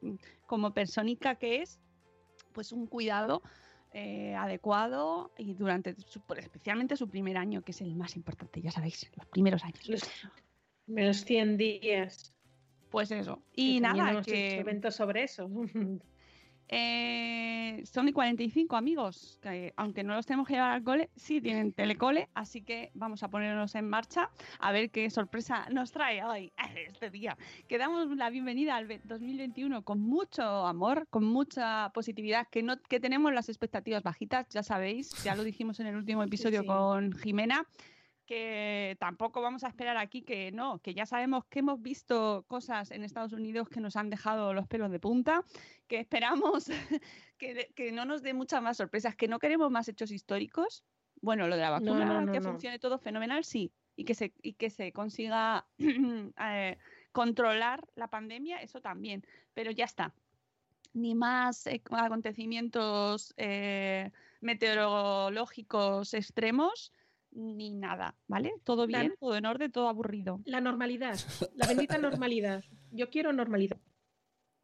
[0.46, 1.80] como que es,
[2.52, 3.42] pues un cuidado
[3.98, 8.70] eh, adecuado y durante su- especialmente su primer año, que es el más importante, ya
[8.70, 9.88] sabéis, los primeros años.
[9.88, 10.02] Los
[10.86, 12.34] menos 100 días.
[12.90, 13.42] Pues eso.
[13.54, 15.50] Y nada, que sobre eso.
[16.68, 21.40] eh, son y 45 amigos, que aunque no los tenemos que llevar al cole, sí
[21.40, 26.24] tienen telecole, así que vamos a ponernos en marcha a ver qué sorpresa nos trae
[26.24, 26.52] hoy,
[26.88, 27.36] este día.
[27.68, 32.80] Que damos la bienvenida al ve- 2021 con mucho amor, con mucha positividad, que, no,
[32.82, 36.66] que tenemos las expectativas bajitas, ya sabéis, ya lo dijimos en el último episodio sí.
[36.66, 37.66] con Jimena
[38.26, 42.90] que tampoco vamos a esperar aquí que no, que ya sabemos que hemos visto cosas
[42.90, 45.44] en Estados Unidos que nos han dejado los pelos de punta,
[45.86, 46.66] que esperamos
[47.38, 50.84] que, que no nos dé muchas más sorpresas, que no queremos más hechos históricos.
[51.22, 54.34] Bueno, lo de la vacuna, no, no, que funcione todo fenomenal, sí, y que se,
[54.42, 56.76] y que se consiga eh,
[57.12, 60.14] controlar la pandemia, eso también, pero ya está.
[60.92, 64.10] Ni más eh, acontecimientos eh,
[64.40, 66.92] meteorológicos extremos,
[67.36, 68.54] ni nada, ¿vale?
[68.64, 70.40] Todo La- bien, todo en orden, todo aburrido.
[70.44, 71.18] La normalidad,
[71.54, 72.64] la bendita normalidad.
[72.90, 73.78] Yo quiero normalidad.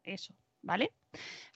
[0.03, 0.91] Eso, ¿vale?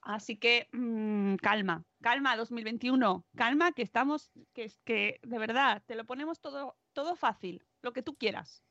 [0.04, 5.96] Así que mm, calma, calma 2021, calma que estamos, que es que de verdad te
[5.96, 8.64] lo ponemos todo, todo fácil, lo que tú quieras.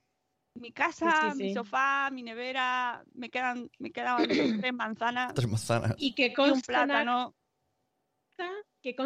[0.55, 1.55] Mi casa, sí, mi sí.
[1.55, 4.29] sofá, mi nevera, me quedan, me quedaban
[4.63, 5.95] tres manzanas Tres manzanas.
[5.99, 6.87] Y que y un consta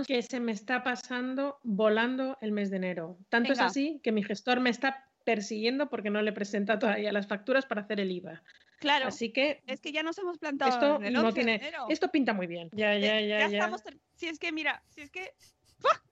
[0.06, 3.18] que, se me está pasando volando el mes de enero.
[3.28, 3.64] Tanto Venga.
[3.66, 7.66] es así que mi gestor me está persiguiendo porque no le presenta todavía las facturas
[7.66, 8.42] para hacer el IVA.
[8.78, 11.34] Claro, Así que es que ya nos hemos plantado esto en el no 11 de
[11.34, 11.54] tiene.
[11.56, 11.84] enero.
[11.90, 12.70] Esto pinta muy bien.
[12.72, 13.58] Ya, Eh, ya, ya, ya.
[13.58, 15.34] estamos ter- Si es que, mira, si es que.
[15.78, 16.02] ¡Fua!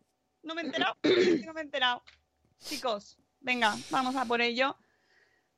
[0.43, 0.95] No me he enterado.
[1.47, 2.03] no me he enterado.
[2.59, 4.77] Chicos, venga, vamos a por ello.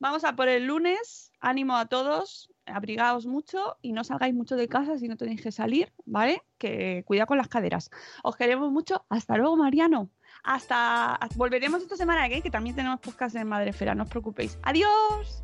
[0.01, 1.31] Vamos a por el lunes.
[1.39, 2.51] Ánimo a todos.
[2.65, 6.41] Abrigaos mucho y no salgáis mucho de casa si no tenéis que salir, ¿vale?
[6.57, 7.91] Que cuidado con las caderas.
[8.23, 9.05] Os queremos mucho.
[9.09, 10.09] Hasta luego, Mariano.
[10.43, 11.19] Hasta.
[11.35, 12.41] Volveremos esta semana, ¿eh?
[12.41, 14.57] que también tenemos podcast en Madrefera, no os preocupéis.
[14.63, 15.43] ¡Adiós!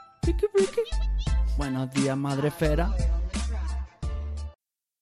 [1.57, 2.89] Buenos días, madre esfera.